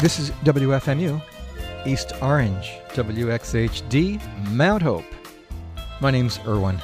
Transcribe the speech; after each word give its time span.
This 0.00 0.18
is 0.18 0.30
WFMU, 0.44 1.20
East 1.84 2.14
Orange, 2.22 2.72
WXHD, 2.94 4.48
Mount 4.48 4.82
Hope. 4.82 5.04
My 6.00 6.10
name's 6.10 6.40
Irwin, 6.46 6.80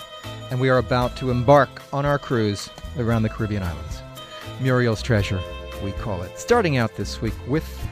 and 0.50 0.60
we 0.60 0.68
are 0.68 0.76
about 0.76 1.16
to 1.16 1.30
embark 1.30 1.80
on 1.94 2.04
our 2.04 2.18
cruise 2.18 2.68
around 2.98 3.22
the 3.22 3.30
Caribbean 3.30 3.62
islands. 3.62 4.02
Muriel's 4.60 5.00
Treasure, 5.00 5.40
we 5.82 5.92
call 5.92 6.20
it. 6.20 6.38
Starting 6.38 6.76
out 6.76 6.94
this 6.96 7.22
week 7.22 7.32
with 7.48 7.88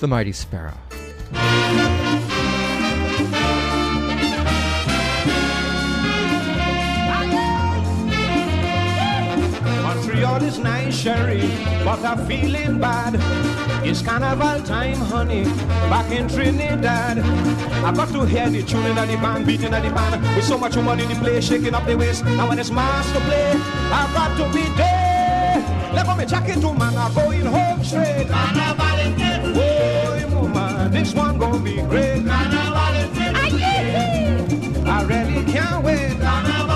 The 0.00 0.06
Mighty 0.06 0.32
Sparrow. 0.32 0.76
Montreal 10.30 10.48
is 10.48 10.58
nice, 10.60 10.96
Sherry, 10.96 11.40
but 11.84 12.04
I'm 12.04 12.24
feeling 12.26 12.78
bad. 12.78 13.16
It's 13.84 14.00
carnival 14.00 14.62
time, 14.64 14.96
honey, 14.96 15.42
back 15.90 16.10
in 16.12 16.28
Trinidad. 16.28 17.18
I 17.18 17.92
got 17.92 18.08
to 18.10 18.24
hear 18.24 18.48
the 18.48 18.62
tuning 18.62 18.96
of 18.96 19.08
the 19.08 19.16
band, 19.16 19.44
beating 19.44 19.74
of 19.74 19.82
the 19.82 19.90
band, 19.90 20.22
with 20.36 20.44
so 20.44 20.56
much 20.56 20.76
money 20.76 21.02
in 21.02 21.08
the 21.08 21.16
place, 21.16 21.48
shaking 21.48 21.74
up 21.74 21.84
the 21.84 21.96
waist. 21.96 22.24
And 22.24 22.48
when 22.48 22.60
it's 22.60 22.70
master 22.70 23.20
play, 23.20 23.52
I've 23.90 24.14
got 24.14 24.36
to 24.38 24.44
be 24.54 24.62
there. 24.76 25.64
Let 25.94 26.16
me 26.16 26.26
jacket 26.26 26.60
to 26.60 26.74
man, 26.74 26.96
I'm 26.96 27.12
going 27.12 27.46
home 27.46 27.82
straight. 27.82 28.28
Carnival 28.28 28.98
is 29.00 29.14
it. 29.18 29.54
Boy, 29.54 30.28
mama, 30.30 30.88
this 30.92 31.12
one 31.12 31.38
gonna 31.38 31.58
be 31.58 31.82
great. 31.82 32.24
Carnival 32.24 32.94
is. 32.94 33.10
I 34.86 35.02
really 35.04 35.44
can't 35.52 35.84
wait. 35.84 36.20
Carnival 36.20 36.69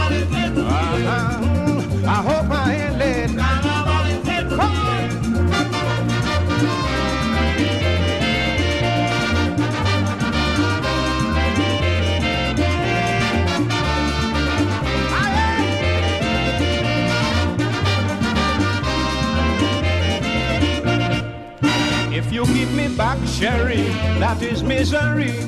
you 22.34 22.44
give 22.46 22.74
me 22.74 22.88
back 22.96 23.16
Sherry, 23.28 23.84
that 24.18 24.42
is 24.42 24.64
misery. 24.64 25.38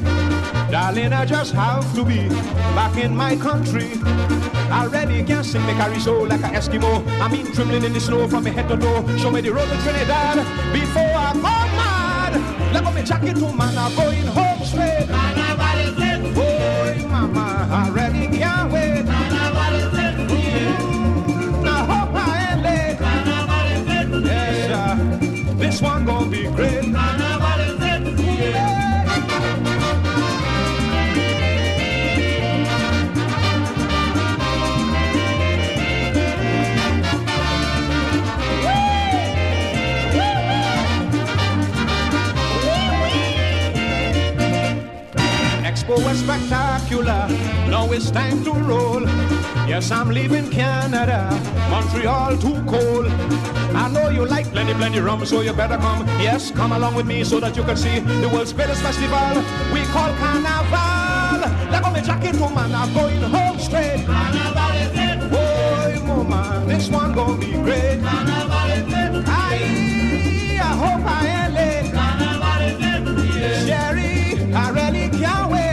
Darling, 0.70 1.12
I 1.12 1.26
just 1.26 1.52
have 1.52 1.84
to 1.96 2.04
be 2.04 2.28
back 2.78 2.96
in 2.96 3.14
my 3.16 3.34
country. 3.34 3.90
I 4.70 4.84
already 4.84 5.24
can't 5.24 5.44
sing 5.44 5.66
me 5.66 5.72
carry 5.72 5.98
soul 5.98 6.28
like 6.28 6.44
an 6.44 6.54
Eskimo. 6.54 7.04
I 7.20 7.26
mean, 7.26 7.52
trembling 7.52 7.82
in 7.82 7.92
the 7.92 7.98
snow 8.00 8.28
from 8.28 8.44
my 8.44 8.50
head 8.50 8.68
to 8.68 8.76
toe. 8.76 9.04
Show 9.18 9.32
me 9.32 9.40
the 9.40 9.52
road 9.52 9.68
to 9.68 9.76
Trinidad 9.82 10.36
before 10.72 11.02
I 11.02 11.32
go 11.34 11.56
mad. 11.80 12.72
Let 12.72 12.94
me 12.94 13.02
jacket 13.02 13.34
to 13.34 13.52
man, 13.52 13.76
I'm 13.76 13.94
going 13.96 14.26
home 14.26 14.64
straight. 14.64 15.08
Is 15.76 15.98
it. 15.98 16.34
Boy, 16.34 17.08
mama, 17.08 17.68
I 17.68 17.88
already 17.88 18.28
can't 18.38 18.55
Now 47.86 47.92
it's 47.92 48.10
time 48.10 48.42
to 48.42 48.50
roll. 48.50 49.02
Yes, 49.68 49.92
I'm 49.92 50.08
leaving 50.08 50.50
Canada. 50.50 51.30
Montreal 51.70 52.36
too 52.36 52.60
cold. 52.66 53.06
I 53.76 53.88
know 53.92 54.08
you 54.08 54.26
like 54.26 54.50
plenty, 54.50 54.74
plenty 54.74 54.98
rum, 54.98 55.24
so 55.24 55.40
you 55.40 55.52
better 55.52 55.76
come. 55.76 56.04
Yes, 56.20 56.50
come 56.50 56.72
along 56.72 56.96
with 56.96 57.06
me 57.06 57.22
so 57.22 57.38
that 57.38 57.56
you 57.56 57.62
can 57.62 57.76
see 57.76 58.00
the 58.00 58.28
world's 58.28 58.52
greatest 58.52 58.82
festival. 58.82 59.40
We 59.72 59.82
call 59.94 60.12
Carnival. 60.18 61.40
Let 61.70 61.92
me 61.94 62.00
jacket 62.02 62.32
to 62.32 62.50
man, 62.50 62.74
I'm 62.74 62.92
going 62.92 63.20
home 63.22 63.60
straight. 63.60 64.04
Carnival 64.04 64.74
is 64.82 64.90
it. 64.92 65.30
Boy, 65.30 66.06
mama, 66.08 66.64
this 66.66 66.88
one 66.88 67.14
gonna 67.14 67.38
be 67.38 67.52
great. 67.52 68.00
Carnival 68.02 68.68
is 68.72 68.88
it. 68.88 69.28
I, 69.28 70.58
I 70.60 70.72
hope 70.82 71.06
I 71.06 71.26
ain't 71.38 71.54
late. 71.54 71.92
Carnival 71.94 72.62
is 72.66 72.80
it. 73.36 73.68
Sherry, 73.68 74.52
I 74.54 74.70
really 74.70 75.08
can't 75.16 75.52
wait. 75.52 75.65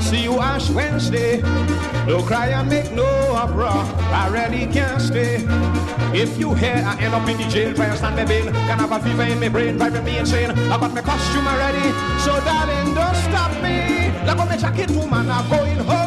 See 0.00 0.22
you 0.22 0.38
Ash 0.38 0.68
Wednesday. 0.68 1.40
Don't 2.06 2.26
cry 2.26 2.48
and 2.48 2.68
make 2.68 2.92
no 2.92 3.06
uproar. 3.34 3.72
I 4.12 4.28
really 4.28 4.70
can't 4.70 5.00
stay. 5.00 5.46
If 6.12 6.38
you 6.38 6.52
hear 6.52 6.84
I 6.84 7.00
end 7.00 7.14
up 7.14 7.26
in 7.26 7.38
the 7.38 7.48
jail, 7.48 7.74
try 7.74 7.86
and 7.86 7.96
stand 7.96 8.16
me 8.16 8.24
bail. 8.26 8.52
Can 8.52 8.78
have 8.78 8.92
a 8.92 9.00
fever 9.00 9.22
in 9.22 9.40
my 9.40 9.48
brain, 9.48 9.78
driving 9.78 10.04
me 10.04 10.18
insane. 10.18 10.50
I 10.50 10.78
got 10.78 10.92
my 10.92 11.00
costume 11.00 11.46
already, 11.46 11.88
so 12.20 12.38
darling, 12.44 12.94
don't 12.94 13.16
stop 13.28 13.50
me. 13.62 14.12
Look 14.26 14.38
at 14.38 14.50
me 14.50 14.56
jacket, 14.58 14.90
woman, 14.90 15.30
I'm 15.30 15.48
going 15.48 15.78
home 15.78 16.05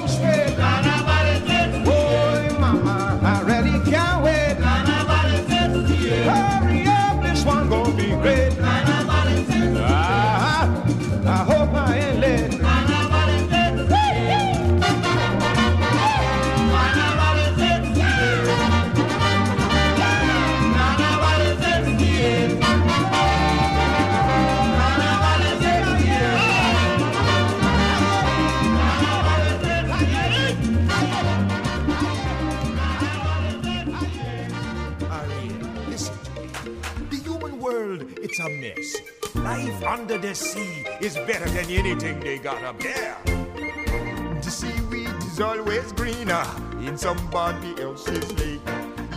it's 38.30 38.40
a 38.40 38.50
mess. 38.50 38.96
Life 39.36 39.84
under 39.84 40.18
the 40.20 40.36
sea 40.36 40.86
is 41.02 41.16
better 41.16 41.50
than 41.50 41.66
anything 41.72 42.20
they 42.20 42.38
got 42.38 42.62
up 42.64 42.80
there. 42.80 43.18
The 43.26 44.52
seaweed 44.52 45.10
is 45.24 45.40
always 45.42 45.92
greener 45.94 46.46
in 46.80 46.96
somebody 46.96 47.82
else's 47.82 48.32
lake. 48.34 48.62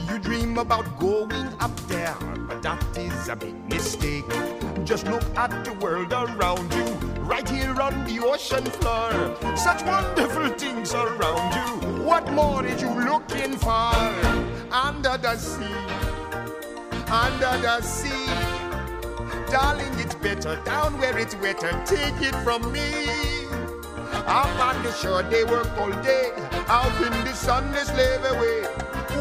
You 0.09 0.19
dream 0.19 0.57
about 0.57 0.99
going 0.99 1.49
up 1.61 1.77
there, 1.89 2.17
but 2.49 2.63
that 2.63 2.83
is 2.97 3.29
a 3.29 3.37
big 3.37 3.55
mistake. 3.69 4.25
Just 4.85 5.07
look 5.07 5.25
at 5.37 5.63
the 5.65 5.75
world 5.75 6.13
around 6.13 6.73
you, 6.73 6.85
right 7.21 7.49
here 7.49 7.79
on 7.81 8.05
the 8.07 8.19
ocean 8.25 8.65
floor. 8.65 9.13
Such 9.57 9.85
wonderful 9.85 10.49
things 10.57 10.95
around 10.95 11.53
you. 11.61 12.03
What 12.03 12.33
more 12.33 12.65
is 12.65 12.81
you 12.81 12.89
looking 12.89 13.59
for? 13.59 13.93
Under 14.73 15.19
the 15.19 15.37
sea, 15.37 15.77
under 17.11 17.61
the 17.61 17.83
sea. 17.83 18.42
Darling, 19.53 19.93
it's 19.99 20.15
better 20.15 20.57
down 20.65 20.99
where 20.99 21.19
it's 21.19 21.37
wetter. 21.37 21.71
Take 21.85 22.23
it 22.23 22.35
from 22.37 22.73
me. 22.73 23.05
Up 24.25 24.47
on 24.59 24.83
the 24.83 24.91
shore, 24.93 25.23
they 25.25 25.45
work 25.45 25.71
all 25.77 25.91
day. 26.03 26.33
Out 26.69 26.91
in 27.03 27.13
the 27.23 27.35
sun, 27.35 27.71
they 27.71 27.85
slave 27.85 28.25
away. 28.25 28.63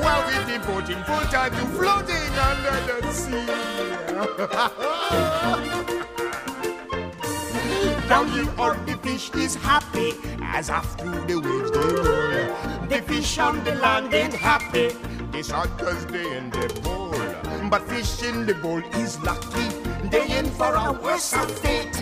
While 0.01 0.25
we're 0.27 0.45
devoting 0.45 1.03
full 1.03 1.19
time 1.35 1.51
to 1.51 1.65
floating 1.75 2.31
under 2.47 3.01
the 3.01 3.11
sea. 3.11 3.45
Down 8.07 8.29
on 8.57 8.85
the 8.85 8.95
fish 9.03 9.31
is 9.35 9.55
happy 9.55 10.13
as 10.41 10.69
after 10.69 11.11
the 11.25 11.41
waves 11.41 11.71
they 11.71 11.79
roll. 11.79 12.05
The 12.87 13.01
fish 13.05 13.37
on 13.37 13.61
the 13.65 13.75
land 13.75 14.13
ain't 14.13 14.33
happy. 14.33 14.95
They 15.33 15.43
sad 15.43 15.77
cause 15.77 16.05
they 16.05 16.37
in 16.37 16.51
the 16.51 16.69
bowl. 16.81 17.11
But 17.69 17.85
fish 17.89 18.23
in 18.23 18.45
the 18.45 18.53
bowl 18.53 18.81
is 18.95 19.19
lucky. 19.19 19.80
They 20.09 20.38
in 20.38 20.45
for 20.51 20.74
a 20.75 20.92
worse 20.92 21.33
fate. 21.62 21.95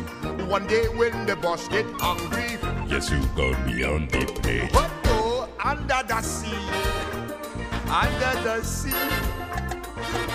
One 0.48 0.66
day 0.68 0.88
when 0.90 1.26
the 1.26 1.36
boss 1.36 1.68
get 1.68 1.86
hungry, 2.00 2.58
Yes, 2.88 3.12
you 3.12 3.22
go 3.36 3.54
beyond 3.66 4.10
the 4.12 4.26
pay. 4.42 4.70
but 4.74 4.90
go 5.04 5.48
under 5.64 6.02
the 6.08 6.22
sea. 6.22 6.70
under 7.88 8.42
the 8.44 8.64
sea. 8.64 8.94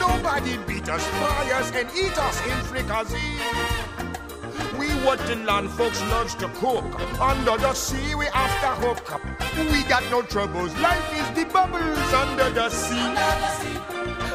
Nobody 0.01 0.57
beat 0.67 0.89
us, 0.89 1.05
fry 1.07 1.51
us, 1.59 1.71
and 1.73 1.89
eat 1.97 2.17
us 2.19 2.41
in 2.47 2.59
fricassee. 2.65 3.39
We 4.79 4.89
the 5.27 5.37
land 5.47 5.71
folks 5.71 6.01
loves 6.11 6.35
to 6.37 6.49
cook. 6.61 6.85
Under 7.21 7.57
the 7.57 7.75
sea, 7.75 8.15
we 8.15 8.27
after 8.29 8.87
hook 8.87 9.13
up. 9.13 9.23
We 9.57 9.83
got 9.85 10.03
no 10.11 10.23
troubles. 10.23 10.75
Life 10.79 11.13
is 11.21 11.31
the 11.37 11.45
bubbles 11.53 12.13
under 12.13 12.51
the 12.51 12.69
sea. 12.71 12.99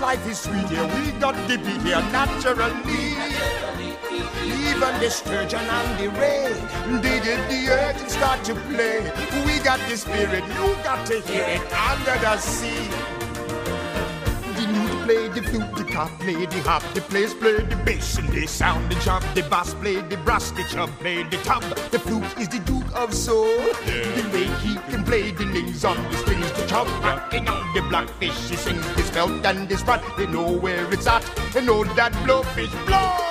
Life 0.01 0.29
is 0.29 0.39
sweet 0.39 0.69
here, 0.69 0.87
we 0.87 1.11
got 1.19 1.35
the 1.49 1.59
be 1.59 1.73
here 1.81 2.01
naturally. 2.13 2.73
Even 4.45 5.01
the 5.01 5.11
sturgeon 5.11 5.59
and 5.59 5.99
the 5.99 6.09
ray, 6.19 6.55
they 7.03 7.19
did 7.21 7.41
the 7.51 7.69
earth 7.69 8.01
and 8.01 8.11
start 8.11 8.45
to 8.45 8.55
play. 8.55 9.01
We 9.45 9.59
got 9.59 9.81
the 9.89 9.97
spirit, 9.97 10.45
you 10.45 10.77
got 10.85 11.05
to 11.07 11.21
hear 11.21 11.45
it 11.45 11.73
under 11.73 12.17
the 12.21 12.37
sea. 12.39 13.18
Play, 15.09 15.29
the 15.29 15.43
flute, 15.43 15.75
the 15.75 15.85
cop 15.85 16.11
play, 16.21 16.45
the 16.45 16.61
harp, 16.69 16.83
the 16.93 17.01
players 17.01 17.33
play, 17.33 17.63
the 17.63 17.77
bass 17.77 18.19
and 18.19 18.29
the 18.29 18.47
sound, 18.47 18.93
the 18.93 18.95
chop, 18.97 19.23
the 19.35 19.41
bass 19.45 19.73
play, 19.73 20.03
the 20.03 20.19
brass, 20.19 20.51
the 20.51 20.63
chub 20.65 20.91
play, 20.99 21.23
the 21.23 21.39
tub. 21.39 21.63
The 21.91 21.99
flute 21.99 22.39
is 22.39 22.47
the 22.47 22.59
duke 22.59 22.95
of 22.95 23.15
soul. 23.15 23.47
The 23.87 24.29
way 24.35 24.45
he 24.61 24.75
can 24.91 25.05
play 25.05 25.31
the 25.31 25.47
nails 25.47 25.83
on 25.87 25.97
the 25.97 26.17
strings, 26.19 26.53
the 26.53 26.67
chub 26.67 26.89
rocking 27.03 27.49
on 27.49 27.73
the 27.73 27.81
blackfish. 27.89 28.51
He 28.51 28.57
sings 28.57 28.87
this 28.97 29.11
belt 29.11 29.47
and 29.47 29.67
this 29.67 29.81
spot. 29.81 30.05
They 30.19 30.27
know 30.27 30.53
where 30.53 30.85
it's 30.93 31.07
at. 31.07 31.25
They 31.55 31.65
know 31.65 31.85
that 31.85 32.13
blowfish 32.27 32.87
blow. 32.87 33.28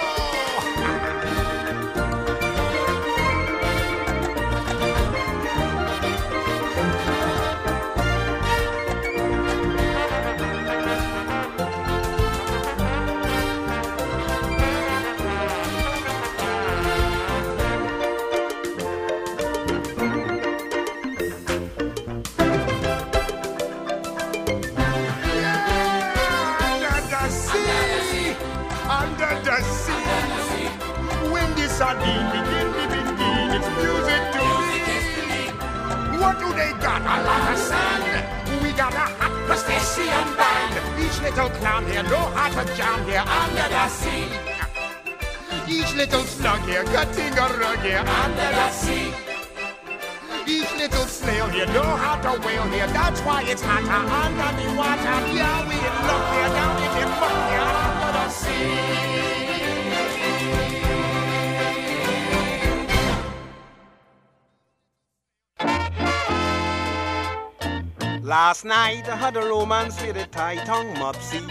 Had 69.20 69.36
a 69.36 69.42
romance 69.42 70.02
with 70.02 70.16
a 70.16 70.26
tie-tongue 70.28 70.94
mopsy, 70.96 71.42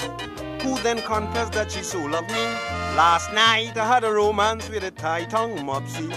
who 0.62 0.78
then 0.78 1.02
confessed 1.02 1.52
that 1.52 1.70
she 1.70 1.82
so 1.82 1.98
loved 1.98 2.30
me. 2.30 2.44
Last 2.96 3.32
night 3.34 3.76
I 3.76 3.86
had 3.86 4.02
a 4.02 4.10
romance 4.10 4.70
with 4.70 4.82
a 4.82 4.90
tie-tongue 4.92 5.58
mopsy, 5.58 6.08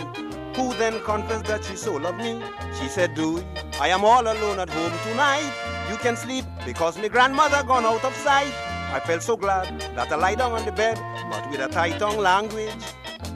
who 0.56 0.74
then 0.75 1.01
confessed 1.04 1.46
that 1.46 1.66
she 1.66 1.75
so 1.75 1.96
loved 1.96 2.19
me. 2.19 2.42
She 2.80 2.88
said, 2.88 3.13
"Do 3.13 3.44
I 3.81 3.90
am 3.90 4.06
all 4.06 4.22
alone 4.22 4.60
at 4.60 4.69
home 4.69 4.94
tonight. 5.04 5.51
You 5.90 5.98
can 5.98 6.16
sleep 6.16 6.46
because 6.66 6.98
my 6.98 7.10
grandmother 7.10 7.62
gone 7.63 7.86
out 7.86 8.06
of 8.06 8.16
sight." 8.16 8.54
I 8.94 9.01
felt 9.01 9.24
so 9.24 9.36
glad 9.36 9.68
that 9.98 10.13
I 10.13 10.16
lie 10.16 10.36
down 10.36 10.54
on 10.54 10.63
the 10.63 10.72
bed, 10.72 10.98
but 11.30 11.50
with 11.51 11.60
a 11.60 11.68
tie-tongue 11.68 12.19
language. 12.19 12.86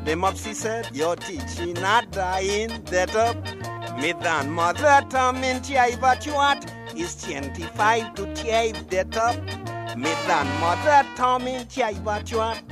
The 0.05 0.15
mopsy 0.15 0.53
said, 0.53 0.87
"You're 0.93 1.17
teaching 1.17 1.73
not 1.73 2.11
dying 2.11 2.71
that 2.85 3.13
up." 3.15 3.35
Me 3.97 4.13
than 4.13 4.49
mother 4.51 5.01
tamin 5.09 5.59
tiai 5.59 5.97
batuat 5.97 6.63
is 6.97 7.15
25 7.23 8.15
to 8.15 8.23
tiai 8.33 8.73
that 8.89 9.17
up. 9.17 9.35
Than 9.95 10.47
mother 10.59 11.05
tamin 11.15 11.67
tiai 11.67 11.93
batuat. 12.03 12.63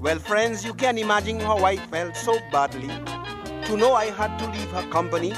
Well, 0.00 0.18
friends, 0.18 0.64
you 0.64 0.72
can 0.72 0.96
imagine 0.96 1.40
how 1.40 1.58
I 1.58 1.76
felt 1.76 2.16
so 2.16 2.38
badly 2.50 2.88
to 3.66 3.76
know 3.76 3.92
I 3.94 4.06
had 4.06 4.38
to 4.38 4.46
leave 4.46 4.70
her 4.70 4.88
company. 4.90 5.32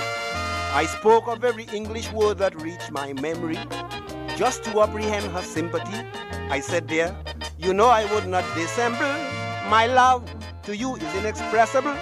I 0.75 0.87
spoke 0.87 1.27
a 1.27 1.35
very 1.35 1.65
English 1.73 2.13
word 2.13 2.39
that 2.39 2.61
reached 2.63 2.93
my 2.93 3.13
memory 3.15 3.59
just 4.37 4.63
to 4.65 4.83
apprehend 4.83 5.33
her 5.33 5.43
sympathy. 5.43 6.07
I 6.51 6.61
said, 6.61 6.87
Dear, 6.87 7.17
you 7.59 7.75
know 7.75 7.89
I 7.89 8.05
would 8.15 8.29
not 8.29 8.45
dissemble. 8.55 9.13
My 9.69 9.87
love 9.87 10.31
to 10.63 10.77
you 10.77 10.97
is 10.97 11.15
inexpressible. 11.17 11.97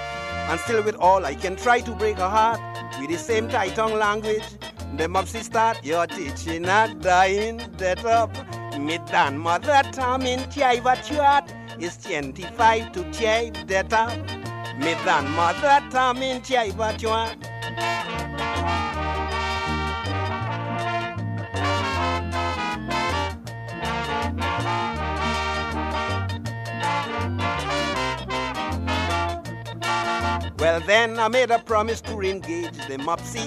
And 0.48 0.60
still, 0.60 0.82
with 0.82 0.96
all, 0.96 1.24
I 1.24 1.34
can 1.34 1.56
try 1.56 1.80
to 1.80 1.92
break 1.92 2.18
her 2.18 2.28
heart 2.28 2.60
with 3.00 3.10
the 3.10 3.18
same 3.18 3.48
tongue 3.48 3.94
language. 3.94 4.44
The 4.94 5.08
mopsy 5.08 5.42
start, 5.42 5.84
you're 5.84 6.06
teaching 6.06 6.62
not 6.62 7.00
dying 7.00 7.60
that 7.76 8.04
up. 8.04 8.30
Me 8.78 8.98
dan 9.06 9.36
mother 9.36 9.82
tamin 9.92 10.40
tiai 10.50 10.80
batuat 10.80 11.50
is 11.78 11.98
25 11.98 12.92
to 12.92 13.00
tiai 13.12 13.52
that 13.66 13.92
up. 13.92 14.16
Me 14.78 14.94
dan 15.04 15.28
mother 15.32 15.82
tamin 15.90 16.40
tiai 16.40 16.72
batuat. 16.72 17.36
Well, 30.58 30.80
then 30.80 31.18
I 31.18 31.28
made 31.28 31.50
a 31.50 31.58
promise 31.58 32.00
to 32.02 32.20
engage 32.22 32.76
the 32.88 32.96
mopsy 32.96 33.46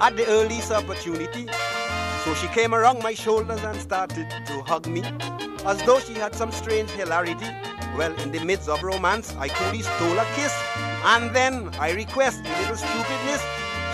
at 0.00 0.16
the 0.16 0.26
earliest 0.26 0.72
opportunity. 0.72 1.46
So 2.24 2.34
she 2.34 2.48
came 2.48 2.74
around 2.74 3.02
my 3.02 3.14
shoulders 3.14 3.62
and 3.62 3.80
started 3.80 4.28
to 4.46 4.62
hug 4.62 4.86
me, 4.86 5.02
as 5.64 5.82
though 5.84 6.00
she 6.00 6.14
had 6.14 6.34
some 6.34 6.52
strange 6.52 6.90
hilarity. 6.90 7.46
Well, 7.96 8.14
in 8.20 8.30
the 8.30 8.44
midst 8.44 8.68
of 8.68 8.82
romance, 8.82 9.34
I 9.38 9.48
coolly 9.48 9.82
stole 9.82 10.18
a 10.18 10.24
kiss, 10.36 10.54
and 11.04 11.34
then 11.34 11.70
I 11.78 11.92
request 11.92 12.42
a 12.44 12.60
little 12.60 12.76
stupidness. 12.76 13.42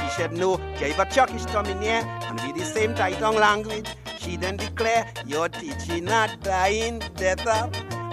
She 0.03 0.11
said 0.11 0.33
no, 0.33 0.59
Jaiba 0.79 1.11
Chuck 1.13 1.33
is 1.35 1.47
coming 1.47 1.81
here, 1.81 2.03
and 2.05 2.41
with 2.41 2.57
the 2.57 2.65
same 2.65 2.95
tie-tongue 2.95 3.37
language, 3.37 3.89
she 4.19 4.37
then 4.37 4.57
declare, 4.57 5.07
You're 5.27 5.49
teaching 5.49 6.05
not 6.05 6.41
dying 6.43 7.01
death 7.17 7.47
up. 7.47 7.73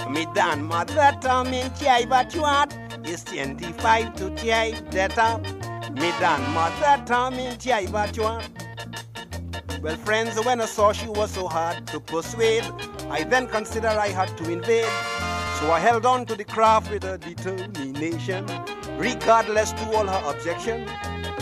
Me 0.10 0.28
dan 0.36 0.64
mother 0.64 1.12
tamin 1.22 1.70
Jaiba 1.80 2.30
Chuat 2.30 2.70
is 3.08 3.24
25 3.24 4.16
to 4.16 4.30
tiai 4.32 4.90
death 4.92 5.18
up. 5.18 5.42
Me 5.94 6.12
dan 6.20 6.42
mother 6.54 7.04
tamin 7.06 7.56
Jaiba 7.58 8.08
Chuat. 8.12 8.44
Well, 9.82 9.96
friends, 9.98 10.44
when 10.44 10.60
I 10.60 10.66
saw 10.66 10.92
she 10.92 11.08
was 11.08 11.32
so 11.32 11.48
hard 11.48 11.86
to 11.88 12.00
persuade, 12.00 12.64
I 13.10 13.24
then 13.24 13.48
considered 13.48 13.98
I 13.98 14.10
had 14.10 14.36
to 14.40 14.52
invade. 14.52 14.86
So 15.60 15.72
I 15.72 15.80
held 15.80 16.06
on 16.06 16.26
to 16.26 16.36
the 16.36 16.46
craft 16.46 16.90
with 16.92 17.04
a 17.04 17.18
determination, 17.18 18.46
regardless 18.98 19.72
to 19.74 19.96
all 19.96 20.08
her 20.08 20.30
objection. 20.30 20.90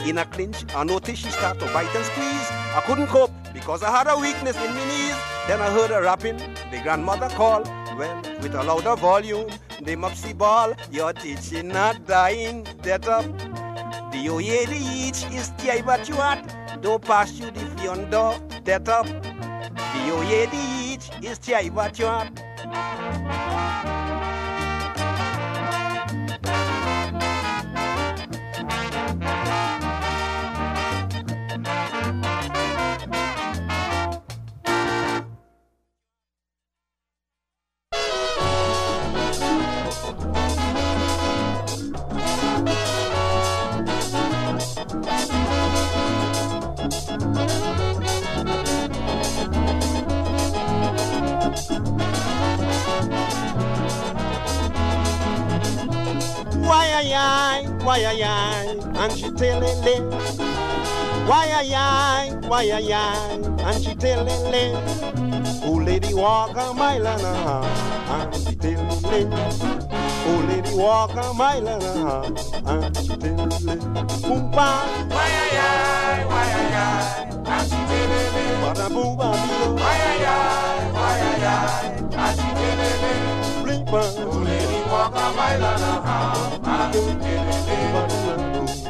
In 0.05 0.17
a 0.17 0.25
clinch, 0.25 0.65
I 0.75 0.84
noticed 0.84 1.24
she 1.24 1.31
started 1.31 1.60
to 1.65 1.72
bite 1.74 1.96
and 1.96 2.05
squeeze. 2.05 2.51
I 2.75 2.81
couldn't 2.86 3.08
cope 3.08 3.31
because 3.53 3.84
I 3.84 3.91
had 3.91 4.08
a 4.08 4.17
weakness 4.17 4.58
in 4.58 4.74
my 4.74 4.86
knees. 4.86 5.15
Then 5.48 5.62
I 5.62 5.70
heard 5.70 5.91
her 5.91 6.01
rapping, 6.01 6.38
the 6.72 6.81
grandmother 6.84 7.29
call. 7.29 7.63
Well, 7.98 8.22
with 8.42 8.56
a 8.56 8.64
louder 8.64 8.96
volume, 8.96 9.48
the 9.82 9.96
mopsy 9.96 10.38
ball, 10.38 10.74
you're 10.92 11.14
teaching 11.14 11.68
not 11.68 12.08
dying, 12.08 12.66
that 12.84 13.08
up. 13.08 13.26
The 14.12 14.28
the 14.28 14.80
each 14.80 15.24
is 15.34 15.52
tiai 15.58 15.86
but 15.86 16.08
you 16.10 16.16
at, 16.16 16.82
do 16.82 17.00
pass 17.00 17.34
you 17.40 17.52
the 17.52 17.60
fiondo, 17.76 18.40
that 18.66 18.88
up. 18.88 19.06
The 19.06 20.48
the 20.52 20.94
each 20.94 21.10
is 21.24 21.40
tiai 21.40 21.74
but 21.74 22.00
you 22.00 22.08
at. 22.08 22.41
Why 57.92 58.06
ay 58.06 58.24
ay, 58.24 58.68
and 59.04 59.12
she 59.12 59.30
tell 59.32 59.62
it 59.62 60.04
Why 61.28 61.48
ay 61.60 61.76
ay, 61.76 62.32
why 62.48 62.64
ay 62.72 62.88
ay, 62.88 63.36
and 63.68 63.84
she 63.84 63.94
tell 63.96 64.24
it 64.24 65.64
Old 65.66 65.84
lady 65.84 66.14
walk 66.14 66.56
a 66.56 66.74
mile 66.74 67.06
and 67.06 67.22
a 67.22 67.34
half, 67.44 67.68
and 68.16 68.36
she 68.36 68.56
tell 68.56 68.80
it 69.12 69.28
Old 70.26 70.46
lady 70.48 70.74
walk 70.74 71.12
a 71.20 71.34
mile 71.34 71.68
and 71.68 71.84
a 71.84 71.94
half, 72.08 72.32
and 72.72 72.96
she 72.96 73.16
tell 73.18 73.52
it 73.52 73.84
Boom 74.24 74.44
bang, 74.56 75.10
Why 75.12 75.28
ay 75.44 75.60
ay, 75.60 76.20
why 76.32 76.48
ay 76.62 76.76
ay, 76.80 77.28
and 77.44 77.66
she 77.68 77.80
tell 77.92 78.14
it 78.20 78.32
bada 78.64 78.88
boom 78.88 79.18
bada 79.20 79.68
Why 79.76 79.98
ay 80.12 80.26
ay, 80.32 80.92
why 80.96 81.32
walk 84.92 85.16
a 85.16 85.32
mile 85.38 85.64
and 85.64 85.84
a 85.84 86.02
half, 86.06 86.54
it 86.54 87.08
bada 87.94 88.22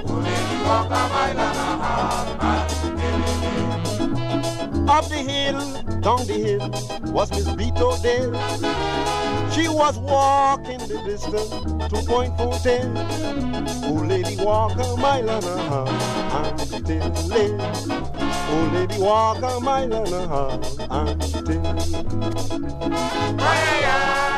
Old 0.10 0.24
lady 0.24 0.58
walk 0.66 0.88
a 0.88 1.02
mile 1.14 1.40
and 1.40 1.40
a 1.40 1.78
half, 1.84 2.26
she 2.72 2.90
tell 3.00 3.22
it 3.22 4.90
Up 4.90 5.06
the 5.10 5.22
hill, 5.32 5.62
down 6.02 6.26
the 6.26 6.34
hill, 6.34 6.66
was 7.14 7.30
Miss 7.32 7.48
Vito 7.50 7.96
there. 7.98 8.34
She 9.52 9.68
was 9.68 9.98
walking 10.00 10.80
the 10.80 11.02
distance 11.06 11.50
to 11.92 11.98
Point 12.08 12.36
Fontaine. 12.36 12.98
Old 13.86 14.08
lady 14.08 14.38
walk 14.44 14.74
a 14.74 14.98
mile 14.98 15.30
and 15.30 15.46
a 15.46 15.58
half, 15.70 15.90
and 16.34 16.86
tell 16.88 17.32
it. 17.32 17.62
Old 18.50 18.74
lady 18.74 18.98
walk 19.00 19.44
a 19.44 19.60
mile 19.60 19.94
and 19.94 20.14
a 20.14 20.28
half, 20.28 20.80
and 20.90 21.24
she 21.24 21.42
tell 21.42 21.78
it. 23.38 24.31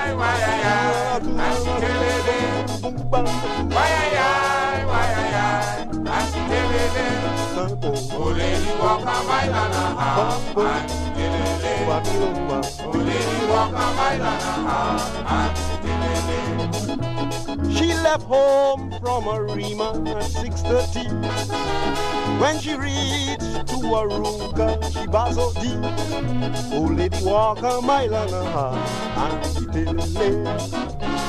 She 17.73 17.93
left 17.93 18.23
home 18.23 18.91
from 19.01 19.27
Arima 19.27 19.89
at 20.15 20.29
6.30. 20.31 22.22
When 22.39 22.59
she 22.59 22.75
reached 22.75 23.67
to 23.67 23.77
Arouca, 23.99 24.83
she 24.91 25.07
was 25.07 25.35
so 25.35 25.53
deep. 25.61 26.73
Old 26.73 26.97
lady 26.97 27.23
walk 27.23 27.59
a 27.59 27.81
mile 27.81 28.15
and 28.15 28.31
a 28.31 28.43
half, 28.51 29.13
and 29.17 29.45
she 29.45 29.65
tell 29.65 29.99
it. 29.99 30.83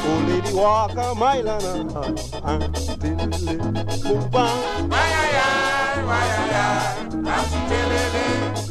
Old 0.07 0.23
oh, 0.23 0.27
lady 0.29 0.53
walk 0.55 0.93
a 0.97 1.15
mile 1.15 1.49
and 1.49 1.91
a 1.91 1.95
half, 1.95 2.45
and 2.45 2.77
she 2.77 2.97
tell 2.97 3.21
it. 3.21 4.03
Boom 4.03 4.31
bang, 4.31 4.89
Why 4.91 5.09
ay 5.23 5.37
ay, 5.41 6.05
why 6.05 6.27
ay 6.39 6.55
ay, 6.55 7.09
and 7.13 7.47
she 7.49 7.59
tell 7.69 7.93
it 7.93 8.15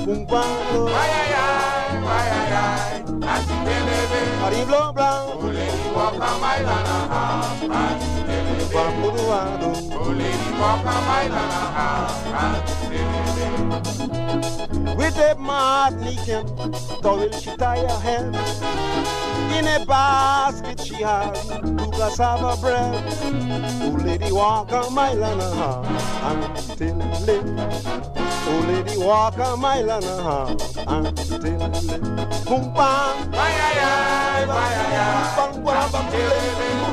boom 0.05 0.25
bang, 0.25 0.83
Why 0.93 1.09
ay 1.21 1.33
ay, 1.33 2.01
why 2.03 2.25
ay 2.37 2.53
ay, 2.53 3.01
and 3.07 3.41
she 3.47 3.55
it 3.71 4.43
Ari 4.43 4.61
blah 4.65 4.91
blah, 4.91 5.33
Old 5.33 5.53
lady 5.53 5.89
walk 5.95 6.15
a 6.15 6.31
mile 6.43 6.69
and 6.69 6.87
a 6.87 6.99
half, 7.13 7.63
and 7.63 8.22
she 8.73 8.79
tell 8.79 8.87
it 8.87 8.93
bam 8.93 8.93
budu 9.01 9.23
wado. 9.27 9.69
Old 9.97 10.17
lady 10.17 10.51
walk 10.59 10.85
a 10.85 11.01
mile 11.07 11.33
and 11.33 11.51
a 11.53 11.71
half, 11.77 12.25
and 12.41 12.55
she 12.69 12.97
tell 12.97 13.37
it 13.37 14.97
With 14.97 15.17
a 15.17 15.35
Martinican 15.35 16.45
towel 17.01 17.31
she 17.31 17.55
tie 17.57 17.79
her 17.79 17.99
hand. 17.99 18.35
In 19.53 19.67
a 19.67 19.85
basket 19.85 20.79
she 20.79 20.95
had 20.95 21.33
two 21.35 21.91
cassava 21.91 22.57
bread. 22.61 22.95
Old 23.83 24.03
lady 24.03 24.31
walk 24.31 24.71
a 24.71 24.89
mile 24.89 25.23
and 25.23 25.41
a 25.41 25.55
half 25.55 26.57
still 26.57 26.95
live. 26.95 27.59
Old 28.47 28.65
lady 28.67 28.97
walk 28.97 29.37
a 29.37 29.55
mile 29.55 29.91
and 29.91 30.05
a 30.05 30.23
half 30.23 30.77
and 30.87 31.19
still 31.19 31.39
live. 31.39 32.45
Boom 32.45 32.73
bang, 32.73 33.31
Why 33.31 33.49
ay 33.49 33.79
ay, 33.79 34.45
why 34.45 34.73
ay 34.73 34.97
ay, 34.97 35.35
bang 35.37 35.63
bang 35.63 35.91
bang 35.91 36.09
bang, 36.11 36.92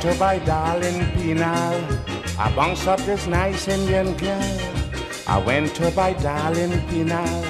to 0.00 0.14
buy 0.14 0.38
darling 0.38 1.10
Penal. 1.12 1.82
I 2.38 2.52
bounced 2.54 2.86
up 2.86 3.00
this 3.00 3.26
nice 3.26 3.66
Indian 3.66 4.16
girl. 4.16 4.58
I 5.26 5.38
went 5.38 5.74
to 5.76 5.90
buy 5.90 6.12
darling 6.12 6.80
Penal. 6.88 7.44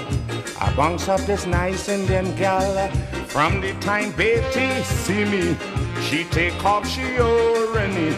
I 0.59 0.73
bounced 0.75 1.09
up 1.11 1.21
this 1.23 1.45
nice 1.47 1.89
Indian 1.89 2.35
girl. 2.37 2.89
From 3.27 3.61
the 3.61 3.73
time 3.81 4.13
Betty 4.13 4.83
see 4.83 5.25
me, 5.27 5.57
she 6.01 6.25
take 6.25 6.65
off 6.65 6.89
she 6.89 7.19
already 7.19 8.17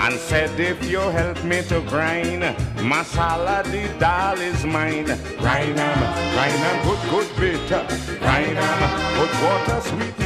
and 0.00 0.14
said 0.18 0.58
if 0.58 0.82
you 0.90 1.00
help 1.00 1.42
me 1.44 1.60
to 1.62 1.80
grind 1.82 2.42
masala 2.90 3.62
the 3.64 3.82
dal 3.98 4.38
is 4.40 4.64
mine 4.64 5.04
grind 5.36 5.78
'em, 5.78 6.00
grind 6.32 6.62
'em, 6.68 6.76
good 6.86 7.02
good 7.10 7.28
bitter 7.38 7.84
grind 8.18 8.56
'em, 8.56 8.80
good 9.16 9.34
water 9.42 9.80
sweet 9.88 10.19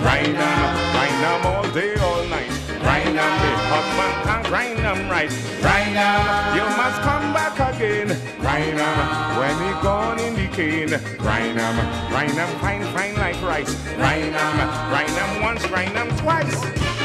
grind 0.00 0.36
'em, 0.36 0.60
grind 0.94 1.24
'em 1.24 1.46
all 1.46 1.68
day 1.72 1.94
all 1.96 2.22
night. 2.24 2.52
Grind 2.80 3.18
'em, 3.18 3.32
the 3.42 3.52
husband 3.72 4.14
can 4.26 4.42
grind 4.50 4.78
'em 4.80 5.10
right. 5.10 5.32
Grind 5.60 5.96
'em, 5.96 6.56
you 6.56 6.66
must 6.76 6.98
come 7.02 7.32
back 7.32 7.58
again. 7.58 8.08
Grind 8.40 8.78
'em, 8.78 8.96
when 9.38 9.56
he 9.64 9.72
gone 9.82 10.18
in 10.18 10.34
the 10.34 10.48
cane 10.56 10.92
grind 11.18 11.58
'em, 11.58 11.76
grind 12.10 12.38
'em 12.38 12.50
fine 12.60 12.84
fine 12.94 13.16
like 13.16 13.40
rice. 13.42 13.74
Grind 13.96 14.34
'em, 14.34 14.56
grind 14.90 15.16
'em 15.22 15.42
once 15.42 15.66
grind 15.66 15.96
'em 15.96 16.10
twice 16.16 16.95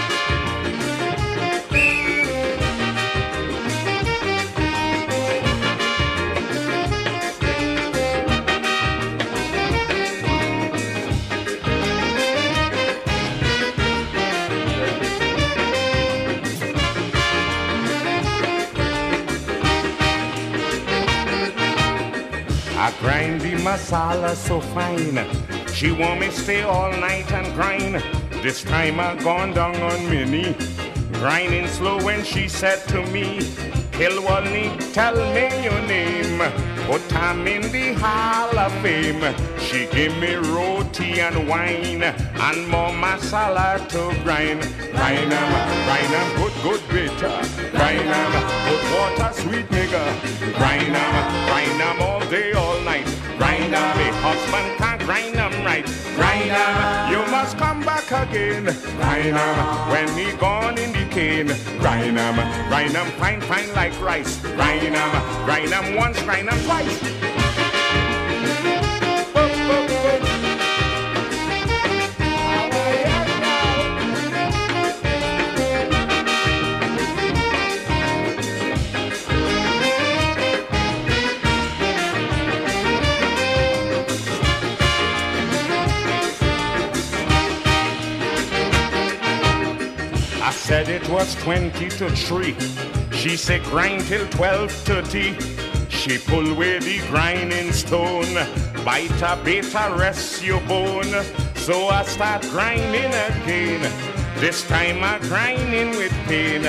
I 23.02 23.04
grind 23.04 23.42
the 23.42 23.54
masala 23.54 24.36
so 24.36 24.62
fine. 24.62 25.26
She 25.74 25.92
want 25.92 26.20
me 26.20 26.30
stay 26.30 26.62
all 26.62 26.92
night 26.92 27.32
and 27.32 27.52
grind. 27.56 27.96
This 28.44 28.64
time 28.64 29.00
I 29.00 29.16
gone 29.16 29.54
down 29.54 29.76
on 29.82 30.08
knee. 30.08 30.56
Grinding 31.14 31.68
slow 31.68 31.98
when 32.04 32.24
she 32.24 32.48
said 32.48 32.88
to 32.90 33.04
me, 33.08 33.40
Kilwani, 33.98 34.94
tell 34.94 35.16
me 35.16 35.64
your 35.64 35.82
name. 35.88 36.71
Put 36.92 37.12
him 37.14 37.48
in 37.48 37.62
the 37.72 37.94
Hall 38.02 38.58
of 38.60 38.74
Fame. 38.82 39.24
She 39.60 39.88
give 39.96 40.14
me 40.18 40.36
roti 40.36 41.22
and 41.22 41.48
wine 41.48 42.04
and 42.04 42.68
more 42.68 42.92
masala 43.04 43.80
to 43.94 44.02
grind. 44.24 44.62
Grind 44.92 45.32
'em, 45.40 45.52
grind 45.88 46.14
'em, 46.20 46.28
good, 46.40 46.56
good 46.66 46.84
bitter. 46.92 47.38
Grind 47.78 48.10
'em, 48.20 48.32
good 48.68 48.84
water, 48.94 49.32
sweet 49.42 49.68
nigga. 49.76 50.04
Grind 50.60 50.96
'em, 51.04 51.14
grind 51.48 51.82
'em 51.88 52.02
all 52.08 52.24
day, 52.36 52.52
all 52.62 52.80
night. 52.82 53.08
Grind 53.38 53.74
'em, 53.74 53.90
the 54.00 54.10
husband 54.26 54.70
can't 54.82 55.02
grind 55.08 55.38
'em 55.44 55.51
right. 55.66 55.86
'em, 56.18 57.12
you 57.12 57.22
must 57.32 57.58
come 57.58 57.82
back 57.82 58.10
again. 58.12 58.68
'em, 59.36 59.90
when 59.92 60.08
he 60.18 60.32
gone 60.38 60.78
in 60.78 60.92
the 60.92 61.06
cane. 61.10 61.52
Grind 61.80 62.18
'em 62.96 63.12
fine, 63.20 63.42
fine 63.42 63.74
like 63.74 63.94
rice. 64.02 64.40
Grind 65.46 65.72
'em 65.74 65.96
once, 65.96 66.18
'em 66.50 66.60
twice. 66.66 67.41
Said 90.72 90.88
it 90.88 91.10
was 91.10 91.36
20 91.44 91.90
to 91.90 92.10
3. 92.10 92.56
She 93.12 93.36
said 93.36 93.62
grind 93.64 94.06
till 94.06 94.26
12.30. 94.28 95.36
She 95.90 96.18
pull 96.18 96.48
away 96.50 96.80
the 96.80 97.00
grinding 97.10 97.74
stone. 97.74 98.34
Bite 98.86 99.22
a 99.22 99.38
bit, 99.44 99.66
a 99.76 99.94
rest 99.98 100.42
your 100.42 100.62
bone. 100.62 101.26
So 101.56 101.90
I 101.90 102.04
start 102.04 102.44
grinding 102.44 103.14
again. 103.28 103.82
This 104.40 104.66
time 104.70 105.04
I 105.04 105.20
grinding 105.28 105.90
with 105.98 106.14
pain. 106.30 106.64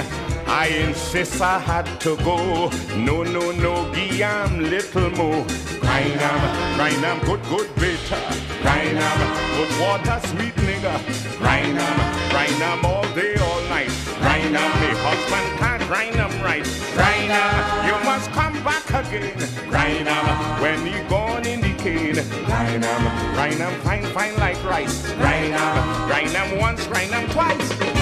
I 0.49 0.67
insist 0.67 1.41
I 1.41 1.61
had 1.61 1.87
to 2.01 2.17
go. 2.25 2.71
No, 2.97 3.23
no, 3.23 3.53
no, 3.53 3.89
Guillaume, 3.93 4.65
little 4.65 5.11
more. 5.11 5.47
Grind 5.93 7.05
'em, 7.05 7.19
good, 7.27 7.43
good 7.51 7.69
bitter. 7.77 8.23
Grind 8.63 8.99
'em, 8.99 9.19
good 9.57 9.73
water, 9.79 10.19
sweet 10.29 10.57
nigga. 10.57 10.95
Grind 11.39 12.63
'em 12.63 12.85
all 12.85 13.05
day, 13.15 13.35
all 13.37 13.61
night. 13.69 13.93
Grind 14.21 14.57
'em, 14.57 14.73
the 14.81 14.91
husband 15.05 15.49
can't 15.59 15.83
'em 16.17 16.43
right. 16.43 16.67
Grind 16.95 17.31
'em, 17.31 17.87
you 17.87 17.97
must 18.05 18.33
come 18.33 18.59
back 18.65 18.89
again. 18.89 19.37
Grind 19.69 20.09
'em, 20.09 20.27
when 20.63 20.87
he 20.87 20.99
gone 21.11 21.45
in 21.45 21.61
the 21.61 21.75
cane. 21.85 22.25
Grind 22.47 22.85
'em 23.61 23.75
fine, 23.85 24.07
fine 24.15 24.37
like 24.39 24.65
rice. 24.65 25.03
Grind 25.19 26.35
'em 26.35 26.59
once, 26.59 26.87
grind 26.87 27.13
'em 27.13 27.29
twice. 27.29 28.02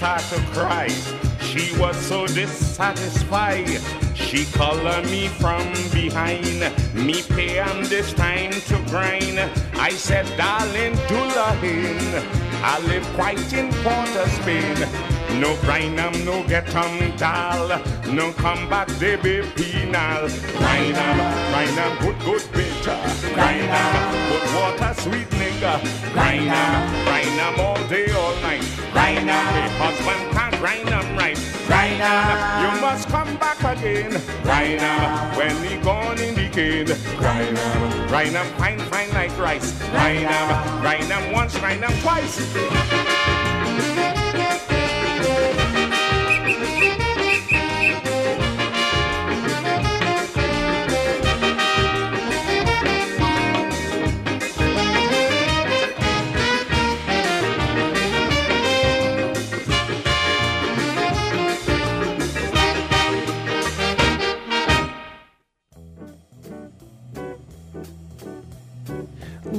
Start 0.00 0.22
to 0.32 0.40
cry. 0.58 0.88
She 1.42 1.76
was 1.78 1.94
so 1.94 2.26
dissatisfied. 2.26 3.68
She 4.14 4.46
called 4.46 5.04
me 5.10 5.28
from 5.28 5.66
behind. 5.92 6.60
Me 6.94 7.20
pay 7.28 7.58
am 7.58 7.84
this 7.84 8.14
time 8.14 8.52
to 8.70 8.76
grind. 8.88 9.38
I 9.74 9.90
said, 9.90 10.24
darling, 10.38 10.94
do 11.06 11.20
in. 11.68 12.00
I 12.64 12.78
live 12.88 13.06
quite 13.14 13.52
in 13.52 13.68
Port 13.84 14.08
Spain. 14.40 14.78
No 15.38 15.54
grind 15.60 16.00
am, 16.00 16.24
no 16.24 16.48
get 16.48 16.74
am 16.74 17.14
dal. 17.18 17.68
No 18.10 18.32
come 18.32 18.70
back, 18.70 18.88
they 19.00 19.16
be 19.16 19.42
penal. 19.54 20.28
Grind 20.56 20.96
am, 20.96 21.18
grind 21.50 21.78
am, 21.78 21.92
good, 22.00 22.18
good 22.24 22.44
bitter. 22.80 23.34
Grind 23.34 23.70
am, 23.70 24.30
put 24.30 24.44
water, 24.54 24.94
sweet 25.00 25.28
nigga. 25.30 25.80
Grind 26.12 26.48
am, 26.48 27.04
grind 27.04 27.40
am 27.40 27.60
all 27.60 27.88
day, 27.88 28.10
all 28.10 28.34
night. 28.40 28.64
Grind 28.92 29.30
am, 29.30 29.46
the 29.54 29.70
husband 29.78 30.32
can't 30.32 30.58
grind 30.58 30.88
am 30.88 31.16
right. 31.16 31.38
Grind 31.66 32.02
am, 32.02 32.74
you 32.74 32.80
must 32.80 33.08
come 33.08 33.36
back 33.36 33.58
again. 33.62 34.20
Grind 34.42 34.80
am, 34.80 35.36
when 35.36 35.56
he 35.64 35.76
gone 35.82 36.18
in 36.18 36.34
the 36.34 36.48
cane. 36.48 36.86
Grind 37.18 37.58
am, 37.58 38.08
grind 38.08 38.36
am, 38.36 38.46
fine, 38.58 38.78
fine 38.90 39.10
like 39.10 39.36
rice. 39.38 39.78
Grind 39.90 40.24
am, 40.24 40.80
grind 40.80 41.10
am 41.10 41.32
once, 41.32 41.58
grind 41.58 41.84
am 41.84 41.92
twice. 42.00 42.40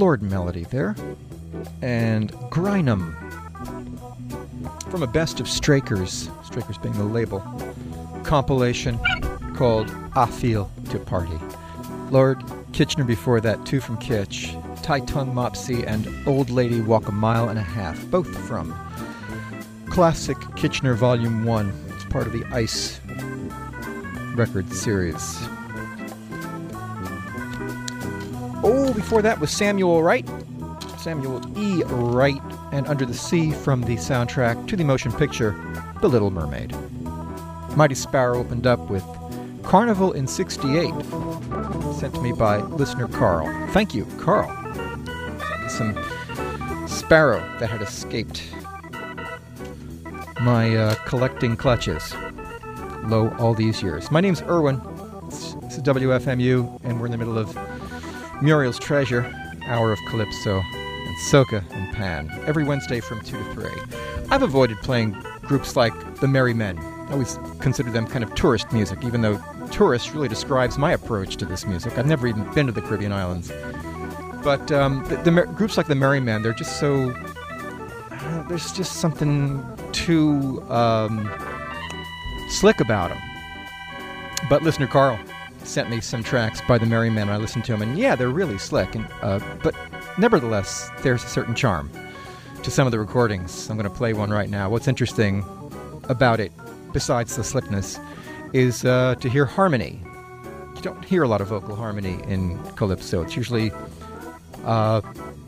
Lord 0.01 0.23
Melody 0.23 0.63
there. 0.63 0.95
And 1.83 2.31
Grynum 2.49 3.15
from 4.89 5.03
a 5.03 5.07
best 5.07 5.39
of 5.39 5.47
Straker's, 5.47 6.27
Straker's 6.43 6.79
being 6.79 6.95
the 6.95 7.03
label, 7.03 7.39
compilation 8.23 8.99
called 9.55 9.91
I 10.15 10.25
Feel 10.25 10.71
to 10.89 10.97
Party. 10.97 11.37
Lord 12.09 12.43
Kitchener 12.73 13.03
before 13.03 13.41
that, 13.41 13.63
two 13.67 13.79
from 13.79 13.97
Kitch, 13.97 14.55
Tie 14.81 15.01
Tongue 15.01 15.35
Mopsy 15.35 15.85
and 15.85 16.09
Old 16.27 16.49
Lady 16.49 16.81
Walk 16.81 17.07
a 17.07 17.11
Mile 17.11 17.49
and 17.49 17.59
a 17.59 17.61
Half, 17.61 18.03
both 18.09 18.35
from 18.47 18.73
Klassic 19.85 20.57
Kitchener 20.57 20.95
Volume 20.95 21.45
1. 21.45 21.71
It's 21.89 22.05
part 22.05 22.25
of 22.25 22.33
the 22.33 22.43
Ice 22.51 22.99
record 24.35 24.67
series. 24.73 25.47
Oh, 28.63 28.93
before 28.93 29.23
that 29.23 29.39
was 29.39 29.49
Samuel 29.49 30.03
Wright. 30.03 30.27
Samuel 30.99 31.41
E. 31.57 31.83
Wright 31.85 32.41
and 32.71 32.85
Under 32.87 33.05
the 33.05 33.13
Sea 33.13 33.51
from 33.51 33.81
the 33.81 33.95
soundtrack 33.95 34.67
to 34.67 34.75
the 34.75 34.83
motion 34.83 35.11
picture 35.11 35.55
The 36.01 36.07
Little 36.07 36.29
Mermaid. 36.29 36.75
Mighty 37.75 37.95
Sparrow 37.95 38.37
opened 38.37 38.67
up 38.67 38.79
with 38.89 39.03
Carnival 39.63 40.11
in 40.11 40.27
68, 40.27 40.93
sent 41.95 42.13
to 42.13 42.21
me 42.21 42.33
by 42.33 42.57
listener 42.57 43.07
Karl. 43.07 43.47
Thank 43.69 43.95
you, 43.95 44.05
Karl. 44.19 44.49
Some 45.67 45.97
Sparrow 46.87 47.39
that 47.59 47.69
had 47.71 47.81
escaped 47.81 48.43
my 50.41 50.75
uh, 50.75 50.95
collecting 51.05 51.57
clutches 51.57 52.13
low 53.05 53.35
all 53.39 53.55
these 53.55 53.81
years. 53.81 54.11
My 54.11 54.21
name's 54.21 54.43
Irwin. 54.43 54.79
This 55.29 55.77
is 55.77 55.83
WFMU, 55.83 56.79
and 56.83 56.99
we're 56.99 57.07
in 57.07 57.11
the 57.11 57.17
middle 57.17 57.37
of 57.37 57.57
Muriel's 58.41 58.79
Treasure, 58.79 59.31
Hour 59.65 59.91
of 59.91 59.99
Calypso, 60.07 60.61
and 60.73 61.15
Soca 61.17 61.63
and 61.71 61.93
Pan, 61.93 62.31
every 62.45 62.63
Wednesday 62.63 62.99
from 62.99 63.21
2 63.21 63.37
to 63.37 63.53
3. 63.53 63.69
I've 64.31 64.41
avoided 64.41 64.77
playing 64.77 65.11
groups 65.41 65.75
like 65.75 65.93
the 66.15 66.27
Merrymen. 66.27 66.79
I 66.79 67.11
always 67.11 67.37
consider 67.59 67.91
them 67.91 68.07
kind 68.07 68.23
of 68.23 68.33
tourist 68.33 68.71
music, 68.71 69.03
even 69.03 69.21
though 69.21 69.39
tourist 69.71 70.13
really 70.13 70.27
describes 70.27 70.77
my 70.77 70.91
approach 70.93 71.37
to 71.37 71.45
this 71.45 71.67
music. 71.67 71.97
I've 71.99 72.07
never 72.07 72.25
even 72.25 72.51
been 72.53 72.65
to 72.65 72.71
the 72.71 72.81
Caribbean 72.81 73.11
islands. 73.11 73.51
But 74.43 74.71
um, 74.71 75.05
the, 75.07 75.17
the 75.17 75.45
groups 75.55 75.77
like 75.77 75.87
the 75.87 75.95
Merrymen, 75.95 76.41
they're 76.41 76.53
just 76.53 76.79
so. 76.79 77.11
uh, 77.11 78.47
there's 78.47 78.71
just 78.71 78.93
something 78.93 79.63
too 79.91 80.63
um, 80.71 81.29
slick 82.49 82.79
about 82.79 83.09
them. 83.09 83.21
But 84.49 84.63
listener 84.63 84.87
Karl 84.87 85.19
sent 85.63 85.89
me 85.89 86.01
some 86.01 86.23
tracks 86.23 86.61
by 86.67 86.77
the 86.77 86.85
Merrymen, 86.85 87.29
I 87.29 87.37
listened 87.37 87.65
to 87.65 87.71
them, 87.71 87.81
and 87.81 87.97
yeah, 87.97 88.15
they're 88.15 88.29
really 88.29 88.57
slick. 88.57 88.95
And 88.95 89.07
uh, 89.21 89.39
but 89.63 89.75
nevertheless, 90.17 90.89
there's 91.01 91.23
a 91.23 91.27
certain 91.27 91.55
charm 91.55 91.89
to 92.63 92.71
some 92.71 92.87
of 92.87 92.91
the 92.91 92.99
recordings. 92.99 93.69
I'm 93.69 93.77
going 93.77 93.89
to 93.89 93.95
play 93.95 94.13
one 94.13 94.29
right 94.29 94.49
now. 94.49 94.69
What's 94.69 94.87
interesting 94.87 95.43
about 96.09 96.39
it, 96.39 96.51
besides 96.93 97.35
the 97.35 97.43
slickness, 97.43 97.99
is 98.53 98.85
uh, 98.85 99.15
to 99.19 99.29
hear 99.29 99.45
harmony. 99.45 99.99
You 100.75 100.81
don't 100.81 101.03
hear 101.05 101.23
a 101.23 101.27
lot 101.27 101.41
of 101.41 101.47
vocal 101.47 101.75
harmony 101.75 102.19
in 102.27 102.61
calypso. 102.75 103.21
It's 103.21 103.35
usually 103.35 103.71
uh, 104.65 105.01